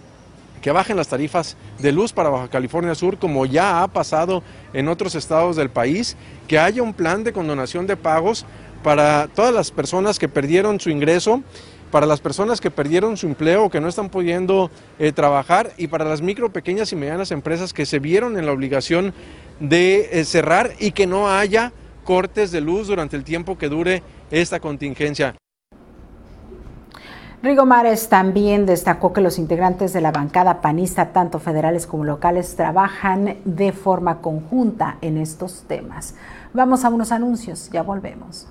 Que 0.62 0.72
bajen 0.72 0.97
las 0.97 1.08
tarifas 1.08 1.55
de 1.80 1.91
luz 1.91 2.14
para 2.14 2.30
Baja 2.30 2.49
California 2.49 2.95
Sur, 2.95 3.18
como 3.18 3.45
ya 3.45 3.84
ha 3.84 3.88
pasado 3.88 4.43
en 4.74 4.88
otros 4.88 5.16
estados 5.16 5.55
del 5.55 5.70
país, 5.70 6.18
que 6.47 6.60
haya 6.60 6.84
un 6.84 6.93
plan 6.93 7.24
de 7.24 7.34
condonación 7.34 7.88
de 7.88 7.97
pagos 7.97 8.45
para 8.84 9.28
todas 9.28 9.53
las 9.53 9.72
personas 9.72 10.20
que 10.20 10.30
perdieron 10.30 10.80
su 10.80 10.89
ingreso, 10.89 11.41
para 11.91 12.05
las 12.05 12.20
personas 12.20 12.60
que 12.60 12.72
perdieron 12.72 13.18
su 13.18 13.28
empleo 13.28 13.70
que 13.70 13.80
no 13.80 13.88
están 13.88 14.10
pudiendo 14.10 14.70
eh, 14.99 15.12
trabajar 15.12 15.72
y 15.78 15.88
para 15.88 16.05
las 16.05 16.22
micro, 16.22 16.51
pequeñas 16.51 16.91
y 16.91 16.95
medianas 16.95 17.32
empresas 17.32 17.74
que 17.74 17.86
se 17.86 17.99
vieron 17.99 18.38
en 18.38 18.45
la 18.45 18.51
obligación 18.51 19.14
de 19.60 20.10
eh, 20.12 20.26
cerrar 20.26 20.74
y 20.80 20.91
que 20.91 21.08
no 21.08 21.30
haya 21.30 21.72
cortes 22.03 22.51
de 22.51 22.62
luz 22.62 22.88
durante 22.88 23.16
el 23.16 23.24
tiempo 23.24 23.58
que 23.58 23.70
dure 23.70 24.03
esta 24.32 24.60
contingencia. 24.60 25.36
Rigo 27.43 27.67
Mares 27.67 28.09
también 28.09 28.65
destacó 28.65 29.13
que 29.13 29.21
los 29.21 29.38
integrantes 29.38 29.93
de 29.93 30.01
la 30.01 30.11
bancada 30.11 30.59
panista, 30.59 31.13
tanto 31.13 31.38
federales 31.38 31.85
como 31.85 32.03
locales, 32.03 32.55
trabajan 32.55 33.38
de 33.45 33.71
forma 33.73 34.21
conjunta 34.21 34.97
en 35.01 35.17
estos 35.17 35.63
temas. 35.67 36.15
Vamos 36.53 36.83
a 36.83 36.89
unos 36.89 37.11
anuncios, 37.11 37.69
ya 37.71 37.83
volvemos. 37.83 38.47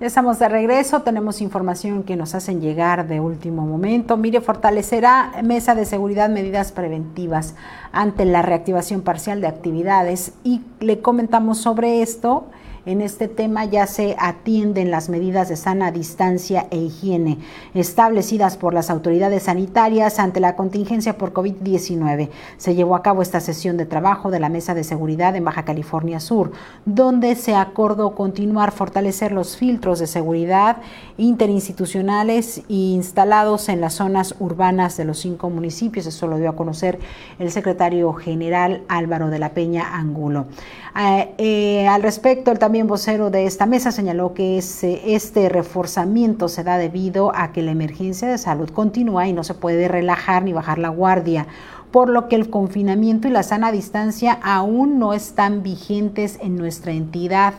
Ya 0.00 0.06
estamos 0.06 0.38
de 0.38 0.48
regreso, 0.50 1.00
tenemos 1.00 1.40
información 1.40 2.02
que 2.02 2.16
nos 2.16 2.34
hacen 2.34 2.60
llegar 2.60 3.08
de 3.08 3.20
último 3.20 3.66
momento. 3.66 4.18
Mire, 4.18 4.42
fortalecerá 4.42 5.32
mesa 5.42 5.74
de 5.74 5.86
seguridad 5.86 6.28
medidas 6.28 6.72
preventivas 6.72 7.54
ante 7.92 8.26
la 8.26 8.42
reactivación 8.42 9.00
parcial 9.00 9.40
de 9.40 9.46
actividades 9.46 10.32
y 10.44 10.62
le 10.80 11.00
comentamos 11.00 11.58
sobre 11.58 12.02
esto 12.02 12.46
en 12.90 13.02
este 13.02 13.28
tema 13.28 13.64
ya 13.64 13.86
se 13.86 14.16
atienden 14.18 14.90
las 14.90 15.08
medidas 15.08 15.48
de 15.48 15.54
sana 15.54 15.92
distancia 15.92 16.66
e 16.72 16.76
higiene 16.76 17.38
establecidas 17.72 18.56
por 18.56 18.74
las 18.74 18.90
autoridades 18.90 19.44
sanitarias 19.44 20.18
ante 20.18 20.40
la 20.40 20.56
contingencia 20.56 21.16
por 21.16 21.32
COVID-19. 21.32 22.30
Se 22.56 22.74
llevó 22.74 22.96
a 22.96 23.02
cabo 23.02 23.22
esta 23.22 23.38
sesión 23.38 23.76
de 23.76 23.86
trabajo 23.86 24.32
de 24.32 24.40
la 24.40 24.48
Mesa 24.48 24.74
de 24.74 24.82
Seguridad 24.82 25.36
en 25.36 25.44
Baja 25.44 25.64
California 25.64 26.18
Sur, 26.18 26.50
donde 26.84 27.36
se 27.36 27.54
acordó 27.54 28.16
continuar 28.16 28.72
fortalecer 28.72 29.30
los 29.30 29.56
filtros 29.56 30.00
de 30.00 30.08
seguridad 30.08 30.78
interinstitucionales 31.16 32.62
instalados 32.66 33.68
en 33.68 33.80
las 33.80 33.94
zonas 33.94 34.34
urbanas 34.40 34.96
de 34.96 35.04
los 35.04 35.18
cinco 35.18 35.48
municipios. 35.48 36.06
Eso 36.06 36.26
lo 36.26 36.38
dio 36.38 36.50
a 36.50 36.56
conocer 36.56 36.98
el 37.38 37.52
secretario 37.52 38.12
general 38.14 38.82
Álvaro 38.88 39.28
de 39.30 39.38
la 39.38 39.50
Peña 39.50 39.96
Angulo. 39.96 40.46
Eh, 40.98 41.34
eh, 41.38 41.86
al 41.86 42.02
respecto, 42.02 42.52
también 42.56 42.79
vocero 42.86 43.30
de 43.30 43.46
esta 43.46 43.66
mesa 43.66 43.92
señaló 43.92 44.34
que 44.34 44.58
este 44.58 45.48
reforzamiento 45.48 46.48
se 46.48 46.64
da 46.64 46.78
debido 46.78 47.32
a 47.34 47.52
que 47.52 47.62
la 47.62 47.70
emergencia 47.70 48.28
de 48.28 48.38
salud 48.38 48.70
continúa 48.70 49.28
y 49.28 49.32
no 49.32 49.44
se 49.44 49.54
puede 49.54 49.88
relajar 49.88 50.42
ni 50.42 50.52
bajar 50.52 50.78
la 50.78 50.88
guardia 50.88 51.46
por 51.90 52.08
lo 52.08 52.28
que 52.28 52.36
el 52.36 52.50
confinamiento 52.50 53.28
y 53.28 53.32
la 53.32 53.42
sana 53.42 53.72
distancia 53.72 54.38
aún 54.42 54.98
no 54.98 55.12
están 55.12 55.62
vigentes 55.62 56.38
en 56.40 56.56
nuestra 56.56 56.92
entidad. 56.92 57.54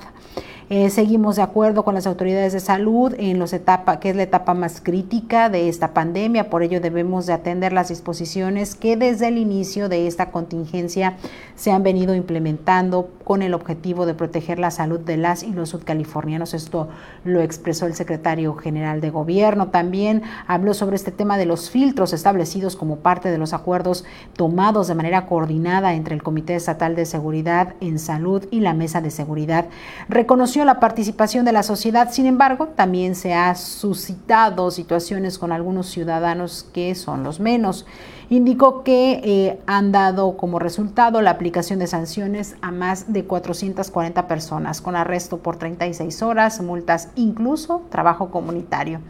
Eh, 0.73 0.89
seguimos 0.89 1.35
de 1.35 1.41
acuerdo 1.41 1.83
con 1.83 1.95
las 1.95 2.07
autoridades 2.07 2.53
de 2.53 2.61
salud 2.61 3.13
en 3.17 3.39
los 3.39 3.51
etapa, 3.51 3.99
que 3.99 4.11
es 4.11 4.15
la 4.15 4.23
etapa 4.23 4.53
más 4.53 4.79
crítica 4.79 5.49
de 5.49 5.67
esta 5.67 5.93
pandemia, 5.93 6.49
por 6.49 6.63
ello 6.63 6.79
debemos 6.79 7.25
de 7.25 7.33
atender 7.33 7.73
las 7.73 7.89
disposiciones 7.89 8.75
que 8.75 8.95
desde 8.95 9.27
el 9.27 9.37
inicio 9.37 9.89
de 9.89 10.07
esta 10.07 10.31
contingencia 10.31 11.17
se 11.55 11.73
han 11.73 11.83
venido 11.83 12.15
implementando 12.15 13.09
con 13.25 13.41
el 13.41 13.53
objetivo 13.53 14.05
de 14.05 14.13
proteger 14.13 14.59
la 14.59 14.71
salud 14.71 15.01
de 15.01 15.17
las 15.17 15.43
y 15.43 15.51
los 15.51 15.67
sudcalifornianos. 15.69 16.53
Esto 16.53 16.87
lo 17.25 17.41
expresó 17.41 17.85
el 17.85 17.93
secretario 17.93 18.55
general 18.55 19.01
de 19.01 19.09
gobierno. 19.09 19.67
También 19.67 20.23
habló 20.47 20.73
sobre 20.73 20.95
este 20.95 21.11
tema 21.11 21.37
de 21.37 21.45
los 21.45 21.69
filtros 21.69 22.13
establecidos 22.13 22.77
como 22.77 22.97
parte 22.99 23.29
de 23.29 23.37
los 23.37 23.51
acuerdos 23.53 24.05
tomados 24.37 24.87
de 24.87 24.95
manera 24.95 25.25
coordinada 25.25 25.95
entre 25.95 26.15
el 26.15 26.23
Comité 26.23 26.55
Estatal 26.55 26.95
de 26.95 27.05
Seguridad 27.05 27.75
en 27.81 27.99
Salud 27.99 28.45
y 28.51 28.61
la 28.61 28.73
Mesa 28.73 29.01
de 29.01 29.11
Seguridad. 29.11 29.65
Reconoció 30.07 30.60
la 30.65 30.79
participación 30.79 31.45
de 31.45 31.51
la 31.51 31.63
sociedad, 31.63 32.11
sin 32.11 32.25
embargo, 32.25 32.67
también 32.67 33.15
se 33.15 33.33
ha 33.33 33.55
suscitado 33.55 34.71
situaciones 34.71 35.37
con 35.37 35.51
algunos 35.51 35.87
ciudadanos 35.87 36.65
que 36.73 36.95
son 36.95 37.23
los 37.23 37.39
menos. 37.39 37.85
Indicó 38.29 38.83
que 38.83 39.21
eh, 39.23 39.59
han 39.67 39.91
dado 39.91 40.37
como 40.37 40.57
resultado 40.57 41.21
la 41.21 41.31
aplicación 41.31 41.79
de 41.79 41.87
sanciones 41.87 42.55
a 42.61 42.71
más 42.71 43.11
de 43.11 43.25
440 43.25 44.27
personas, 44.27 44.81
con 44.81 44.95
arresto 44.95 45.39
por 45.39 45.57
36 45.57 46.21
horas, 46.21 46.61
multas, 46.61 47.09
incluso 47.15 47.83
trabajo 47.89 48.31
comunitario. 48.31 49.01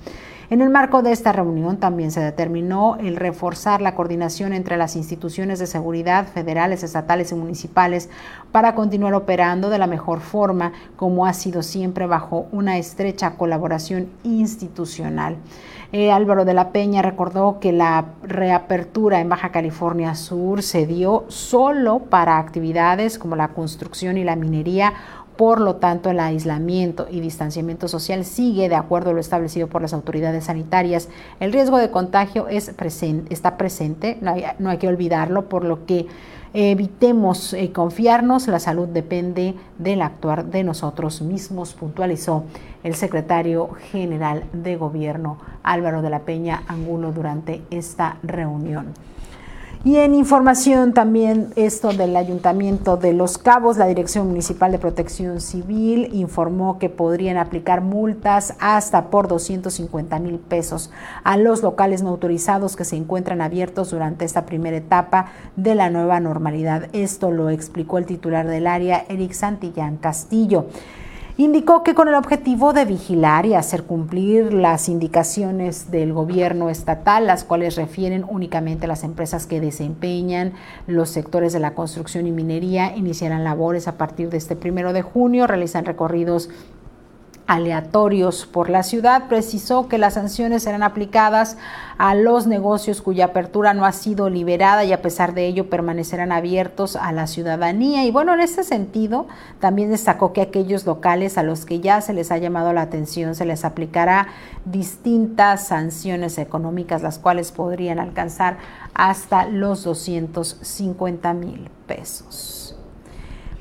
En 0.52 0.60
el 0.60 0.70
marco 0.70 1.02
de 1.02 1.14
esta 1.14 1.32
reunión 1.32 1.78
también 1.78 2.12
se 2.12 2.20
determinó 2.20 2.97
el 2.97 3.16
reforzar 3.16 3.82
la 3.82 3.95
coordinación 3.95 4.52
entre 4.52 4.76
las 4.76 4.97
instituciones 4.97 5.60
de 5.60 5.66
seguridad 5.66 6.28
federales, 6.28 6.84
estatales 6.84 7.32
y 7.32 7.36
municipales 7.36 8.10
para 8.52 8.76
continuar 8.76 9.14
operando 9.14 9.70
de 9.70 9.78
la 9.78 9.88
mejor 9.88 10.20
forma, 10.20 10.74
como 10.97 11.26
ha 11.26 11.32
sido 11.32 11.64
siempre 11.64 12.06
bajo 12.06 12.47
una 12.52 12.78
estrecha 12.78 13.38
colaboración 13.38 14.10
institucional. 14.26 15.38
Eh, 15.93 16.12
Álvaro 16.12 16.43
de 16.43 16.54
la 16.54 16.72
Peña 16.72 17.02
recordó 17.02 17.60
que 17.60 17.72
la 17.72 18.06
reapertura 18.24 19.20
en 19.20 19.30
Baja 19.30 19.52
California 19.52 20.16
Sur 20.16 20.64
se 20.64 20.86
dio 20.86 21.26
solo 21.30 21.99
para 21.99 22.38
actividades 22.38 23.18
como 23.18 23.38
la 23.38 23.49
construcción 23.49 24.18
y 24.18 24.26
la 24.26 24.38
minería 24.38 24.93
por 25.38 25.59
lo 25.59 25.75
tanto, 25.75 26.09
el 26.09 26.19
aislamiento 26.19 27.07
y 27.09 27.19
distanciamiento 27.19 27.88
social 27.88 28.25
sigue 28.25 28.69
de 28.69 28.75
acuerdo 28.75 29.09
a 29.09 29.13
lo 29.13 29.19
establecido 29.19 29.67
por 29.67 29.82
las 29.82 29.93
autoridades 29.93 30.45
sanitarias. 30.45 31.09
El 31.39 31.53
riesgo 31.53 31.77
de 31.77 31.89
contagio 31.89 32.47
está 32.47 33.57
presente, 33.57 34.17
no 34.21 34.69
hay, 34.69 34.77
que 34.77 34.88
olvidarlo, 34.88 35.49
por 35.49 35.63
lo 35.63 35.86
que 35.86 36.07
evitemos 36.53 37.53
eh, 37.53 37.71
confiarnos, 37.71 38.47
la 38.47 38.59
salud 38.59 38.88
depende 38.88 39.55
del 39.77 40.01
actuar 40.01 40.45
de 40.45 40.63
nosotros 40.63 41.21
mismos, 41.21 41.73
puntualizó 41.73 42.43
el 42.84 42.95
secretario 42.95 43.69
general 43.91 44.43
de 44.51 44.75
gobierno 44.75 45.38
Álvaro 45.63 46.01
de 46.01 46.09
la 46.09 46.19
Peña 46.19 46.63
Angulo 46.67 47.13
durante 47.13 47.61
esta 47.71 48.17
reunión. 48.21 48.93
Y 49.84 49.95
en 49.95 50.13
información 50.13 50.93
también 50.93 51.53
esto 51.55 51.91
del 51.91 52.15
Ayuntamiento 52.15 52.97
de 52.97 53.13
Los 53.13 53.39
Cabos, 53.39 53.77
la 53.77 53.88
Dirección 53.88 54.27
Municipal 54.27 54.71
de 54.71 54.77
Protección 54.77 55.41
Civil 55.41 56.09
informó 56.13 56.77
que 56.77 56.88
podrían 56.88 57.38
aplicar 57.38 57.82
multas 57.82 58.53
hasta 58.59 59.09
por 59.09 59.27
250 59.27 60.19
mil 60.19 60.38
pesos 60.38 60.91
a 61.23 61.36
los 61.36 61.63
locales 61.63 62.03
no 62.03 62.09
autorizados 62.09 62.75
que 62.75 62.86
se 62.86 62.95
encuentran 62.95 63.41
abiertos 63.41 63.89
durante 63.89 64.23
esta 64.23 64.45
primera 64.45 64.77
etapa 64.77 65.32
de 65.55 65.73
la 65.73 65.89
nueva 65.89 66.19
normalidad. 66.19 66.88
Esto 66.93 67.32
lo 67.32 67.49
explicó 67.49 67.97
el 67.97 68.05
titular 68.05 68.47
del 68.47 68.67
área, 68.67 69.03
Eric 69.09 69.32
Santillán 69.32 69.97
Castillo. 69.97 70.67
Indicó 71.42 71.82
que 71.82 71.96
con 71.96 72.08
el 72.08 72.14
objetivo 72.14 72.72
de 72.72 72.86
vigilar 72.86 73.48
y 73.48 73.56
hacer 73.56 73.86
cumplir 73.86 74.54
las 74.54 74.88
indicaciones 74.88 75.89
del 75.89 76.14
gobierno 76.14 76.70
estatal, 76.70 77.26
las 77.26 77.44
cuales 77.44 77.78
refieren 77.78 78.24
únicamente 78.30 78.86
a 78.86 78.88
las 78.88 79.04
empresas 79.04 79.48
que 79.48 79.60
desempeñan 79.60 80.54
los 80.86 81.10
sectores 81.10 81.52
de 81.52 81.60
la 81.60 81.74
construcción 81.74 82.28
y 82.28 82.32
minería, 82.32 82.96
iniciarán 82.96 83.44
labores 83.44 83.88
a 83.88 83.98
partir 83.98 84.30
de 84.30 84.38
este 84.38 84.56
primero 84.56 84.94
de 84.94 85.02
junio, 85.02 85.48
realizan 85.48 85.86
recorridos 85.86 86.52
aleatorios 87.52 88.45
por 88.45 88.70
la 88.70 88.82
ciudad, 88.82 89.28
precisó 89.28 89.89
que 89.89 89.97
las 89.97 90.14
sanciones 90.14 90.64
serán 90.64 90.84
aplicadas 90.84 91.58
a 91.97 92.16
los 92.16 92.47
negocios 92.47 93.02
cuya 93.02 93.26
apertura 93.26 93.74
no 93.74 93.86
ha 93.86 93.91
sido 93.91 94.30
liberada 94.30 94.86
y 94.86 94.93
a 94.93 95.02
pesar 95.02 95.34
de 95.34 95.47
ello 95.47 95.70
permanecerán 95.70 96.32
abiertos 96.32 96.95
a 96.95 97.12
la 97.12 97.28
ciudadanía. 97.28 98.06
Y 98.06 98.12
bueno, 98.12 98.34
en 98.34 98.39
este 98.39 98.64
sentido, 98.64 99.28
también 99.60 99.89
destacó 99.89 100.32
que 100.32 100.39
aquellos 100.39 100.86
locales 100.86 101.38
a 101.38 101.43
los 101.43 101.66
que 101.66 101.82
ya 101.82 101.99
se 101.99 102.14
les 102.14 102.32
ha 102.32 102.38
llamado 102.38 102.72
la 102.72 102.84
atención 102.84 103.36
se 103.36 103.43
les 103.43 103.66
aplicará 103.66 104.30
distintas 104.64 105.68
sanciones 105.68 106.38
económicas, 106.38 107.02
las 107.02 107.20
cuales 107.20 107.52
podrían 107.52 107.99
alcanzar 107.99 108.60
hasta 108.93 109.45
los 109.45 109.84
250 109.84 111.34
mil 111.34 111.70
pesos. 111.86 112.61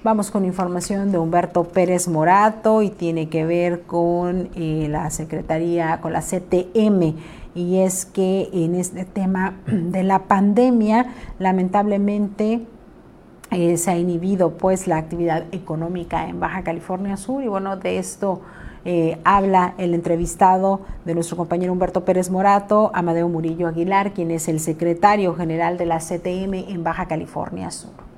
Vamos 0.03 0.31
con 0.31 0.47
información 0.47 1.13
de 1.13 1.19
Humberto 1.19 1.65
Pérez 1.65 2.09
Morato 2.09 2.81
y 2.81 2.89
tiene 2.89 3.29
que 3.29 3.45
ver 3.45 3.83
con 3.83 4.49
eh, 4.55 4.87
la 4.89 5.11
Secretaría, 5.11 6.01
con 6.01 6.15
la 6.15 6.23
CTM. 6.23 7.17
Y 7.55 7.81
es 7.81 8.07
que 8.07 8.49
en 8.51 8.77
este 8.77 9.05
tema 9.05 9.59
de 9.67 10.03
la 10.03 10.21
pandemia, 10.21 11.13
lamentablemente 11.39 12.63
eh, 13.51 13.77
se 13.77 13.91
ha 13.91 13.99
inhibido 13.99 14.57
pues 14.57 14.87
la 14.87 14.97
actividad 14.97 15.45
económica 15.53 16.27
en 16.29 16.41
Baja 16.41 16.63
California 16.63 17.19
Sur 17.19 17.43
y 17.43 17.49
bueno, 17.49 17.77
de 17.77 17.99
esto 17.99 18.41
eh, 18.87 19.21
habla 19.25 19.75
el 19.77 19.93
entrevistado 19.93 20.81
de 21.05 21.15
nuestro 21.15 21.37
compañero 21.37 21.75
Humberto 21.75 22.07
Pérez 22.07 22.31
Morato, 22.31 22.91
Amadeo 22.95 23.29
Murillo 23.29 23.69
Aguilar, 23.69 24.15
quien 24.15 24.31
es 24.31 24.49
el 24.49 24.61
secretario 24.61 25.35
general 25.35 25.77
de 25.77 25.85
la 25.85 25.99
CTM 25.99 26.55
en 26.71 26.83
Baja 26.83 27.07
California 27.07 27.71
Sur. 27.71 28.10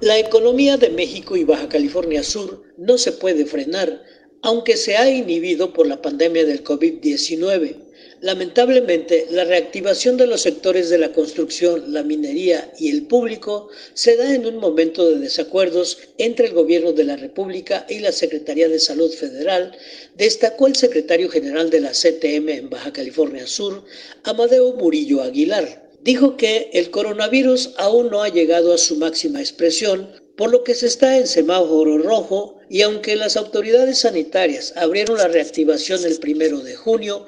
La 0.00 0.16
economía 0.16 0.76
de 0.76 0.90
México 0.90 1.36
y 1.36 1.42
Baja 1.42 1.68
California 1.68 2.22
Sur 2.22 2.62
no 2.76 2.98
se 2.98 3.10
puede 3.10 3.46
frenar, 3.46 4.04
aunque 4.42 4.76
se 4.76 4.96
ha 4.96 5.10
inhibido 5.10 5.72
por 5.72 5.88
la 5.88 6.00
pandemia 6.00 6.44
del 6.44 6.62
COVID-19. 6.62 7.74
Lamentablemente, 8.20 9.26
la 9.30 9.42
reactivación 9.42 10.16
de 10.16 10.28
los 10.28 10.42
sectores 10.42 10.88
de 10.88 10.98
la 10.98 11.12
construcción, 11.12 11.92
la 11.92 12.04
minería 12.04 12.72
y 12.78 12.90
el 12.90 13.08
público 13.08 13.70
se 13.94 14.16
da 14.16 14.32
en 14.32 14.46
un 14.46 14.58
momento 14.58 15.04
de 15.10 15.18
desacuerdos 15.18 15.98
entre 16.16 16.46
el 16.46 16.52
Gobierno 16.52 16.92
de 16.92 17.02
la 17.02 17.16
República 17.16 17.84
y 17.88 17.98
la 17.98 18.12
Secretaría 18.12 18.68
de 18.68 18.78
Salud 18.78 19.10
Federal, 19.10 19.76
destacó 20.16 20.68
el 20.68 20.76
secretario 20.76 21.28
general 21.28 21.70
de 21.70 21.80
la 21.80 21.90
CTM 21.90 22.48
en 22.50 22.70
Baja 22.70 22.92
California 22.92 23.48
Sur, 23.48 23.82
Amadeo 24.22 24.74
Murillo 24.74 25.22
Aguilar 25.22 25.87
dijo 26.02 26.36
que 26.36 26.70
el 26.72 26.90
coronavirus 26.90 27.74
aún 27.78 28.10
no 28.10 28.22
ha 28.22 28.28
llegado 28.28 28.72
a 28.72 28.78
su 28.78 28.96
máxima 28.96 29.40
expresión, 29.40 30.08
por 30.36 30.50
lo 30.50 30.62
que 30.62 30.74
se 30.74 30.86
está 30.86 31.18
en 31.18 31.26
semáforo 31.26 31.98
rojo 31.98 32.58
y 32.68 32.82
aunque 32.82 33.16
las 33.16 33.36
autoridades 33.36 34.00
sanitarias 34.00 34.72
abrieron 34.76 35.18
la 35.18 35.28
reactivación 35.28 36.04
el 36.04 36.18
primero 36.18 36.60
de 36.60 36.76
junio, 36.76 37.26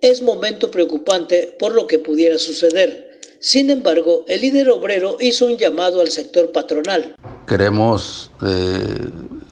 es 0.00 0.22
momento 0.22 0.70
preocupante 0.70 1.56
por 1.58 1.72
lo 1.72 1.86
que 1.86 1.98
pudiera 1.98 2.38
suceder. 2.38 3.20
Sin 3.40 3.70
embargo, 3.70 4.24
el 4.26 4.40
líder 4.40 4.68
obrero 4.70 5.16
hizo 5.20 5.46
un 5.46 5.56
llamado 5.56 6.00
al 6.00 6.08
sector 6.08 6.50
patronal. 6.50 7.14
Queremos 7.46 8.32
eh, 8.44 9.08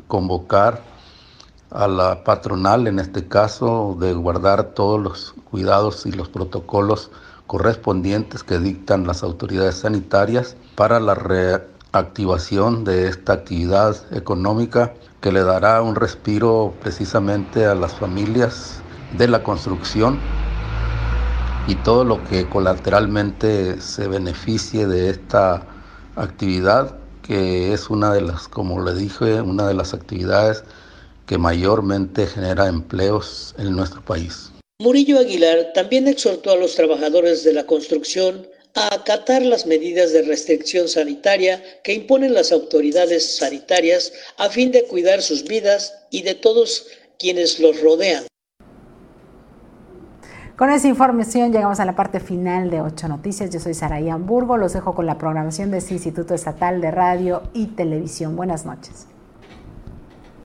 convocar 0.09 0.83
a 1.71 1.87
la 1.87 2.25
patronal, 2.25 2.89
en 2.89 2.99
este 2.99 3.29
caso, 3.29 3.97
de 4.01 4.13
guardar 4.13 4.75
todos 4.75 5.01
los 5.01 5.35
cuidados 5.51 6.07
y 6.07 6.13
los 6.13 6.29
protocolos 6.29 7.11
correspondientes 7.47 8.43
que 8.43 8.59
dictan 8.59 9.07
las 9.07 9.23
autoridades 9.23 9.77
sanitarias 9.77 10.57
para 10.75 11.01
la 11.01 11.15
reactivación 11.15 12.85
de 12.85 13.09
esta 13.09 13.35
actividad 13.35 13.97
económica 14.13 14.95
que 15.21 15.33
le 15.33 15.43
dará 15.43 15.83
un 15.83 15.95
respiro 15.95 16.75
precisamente 16.81 17.67
a 17.67 17.75
las 17.75 17.95
familias 17.95 18.81
de 19.17 19.29
la 19.29 19.43
construcción 19.43 20.19
y 21.67 21.75
todo 21.77 22.05
lo 22.05 22.23
que 22.25 22.49
colateralmente 22.49 23.81
se 23.81 24.09
beneficie 24.09 24.87
de 24.87 25.11
esta 25.11 25.63
actividad 26.17 26.97
que 27.23 27.73
es 27.73 27.91
una 27.91 28.13
de 28.13 28.21
las, 28.21 28.47
como 28.47 28.81
le 28.83 28.95
dije, 28.95 29.41
una 29.41 29.67
de 29.67 29.75
las 29.75 29.95
actividades 29.95 30.63
que 31.27 31.39
mayormente 31.39 32.27
genera 32.27 32.69
empleos 32.69 33.55
en 33.59 33.75
nuestro 33.75 34.01
país. 34.01 34.53
Murillo 34.79 35.19
Aguilar 35.19 35.73
también 35.73 36.07
exhortó 36.07 36.51
a 36.51 36.57
los 36.57 36.75
trabajadores 36.75 37.43
de 37.45 37.55
la 37.55 37.65
construcción 37.65 38.47
a 38.75 38.95
acatar 38.95 39.41
las 39.41 39.65
medidas 39.65 40.13
de 40.13 40.21
restricción 40.21 40.87
sanitaria 40.87 41.63
que 41.83 41.95
imponen 41.95 42.35
las 42.35 42.53
autoridades 42.53 43.39
sanitarias 43.39 44.13
a 44.37 44.51
fin 44.51 44.73
de 44.73 44.85
cuidar 44.85 45.23
sus 45.23 45.45
vidas 45.45 45.95
y 46.11 46.25
de 46.25 46.35
todos 46.35 46.89
quienes 47.19 47.59
los 47.59 47.81
rodean. 47.81 48.27
Con 50.59 50.69
esa 50.69 50.89
información 50.89 51.53
llegamos 51.53 51.81
a 51.81 51.87
la 51.87 51.97
parte 51.97 52.21
final 52.21 52.69
de 52.69 52.83
Ocho 52.83 53.09
Noticias. 53.09 53.49
Yo 53.49 53.61
soy 53.61 53.73
Saraí 53.73 54.11
Hamburgo. 54.11 54.59
Los 54.59 54.75
dejo 54.75 54.95
con 54.95 55.07
la 55.07 55.17
programación 55.17 55.71
de 55.71 55.79
este 55.79 55.95
Instituto 55.95 56.35
Estatal 56.35 56.83
de 56.83 56.91
Radio 56.91 57.45
y 57.55 57.69
Televisión. 57.69 58.37
Buenas 58.37 58.67
noches. 58.67 59.07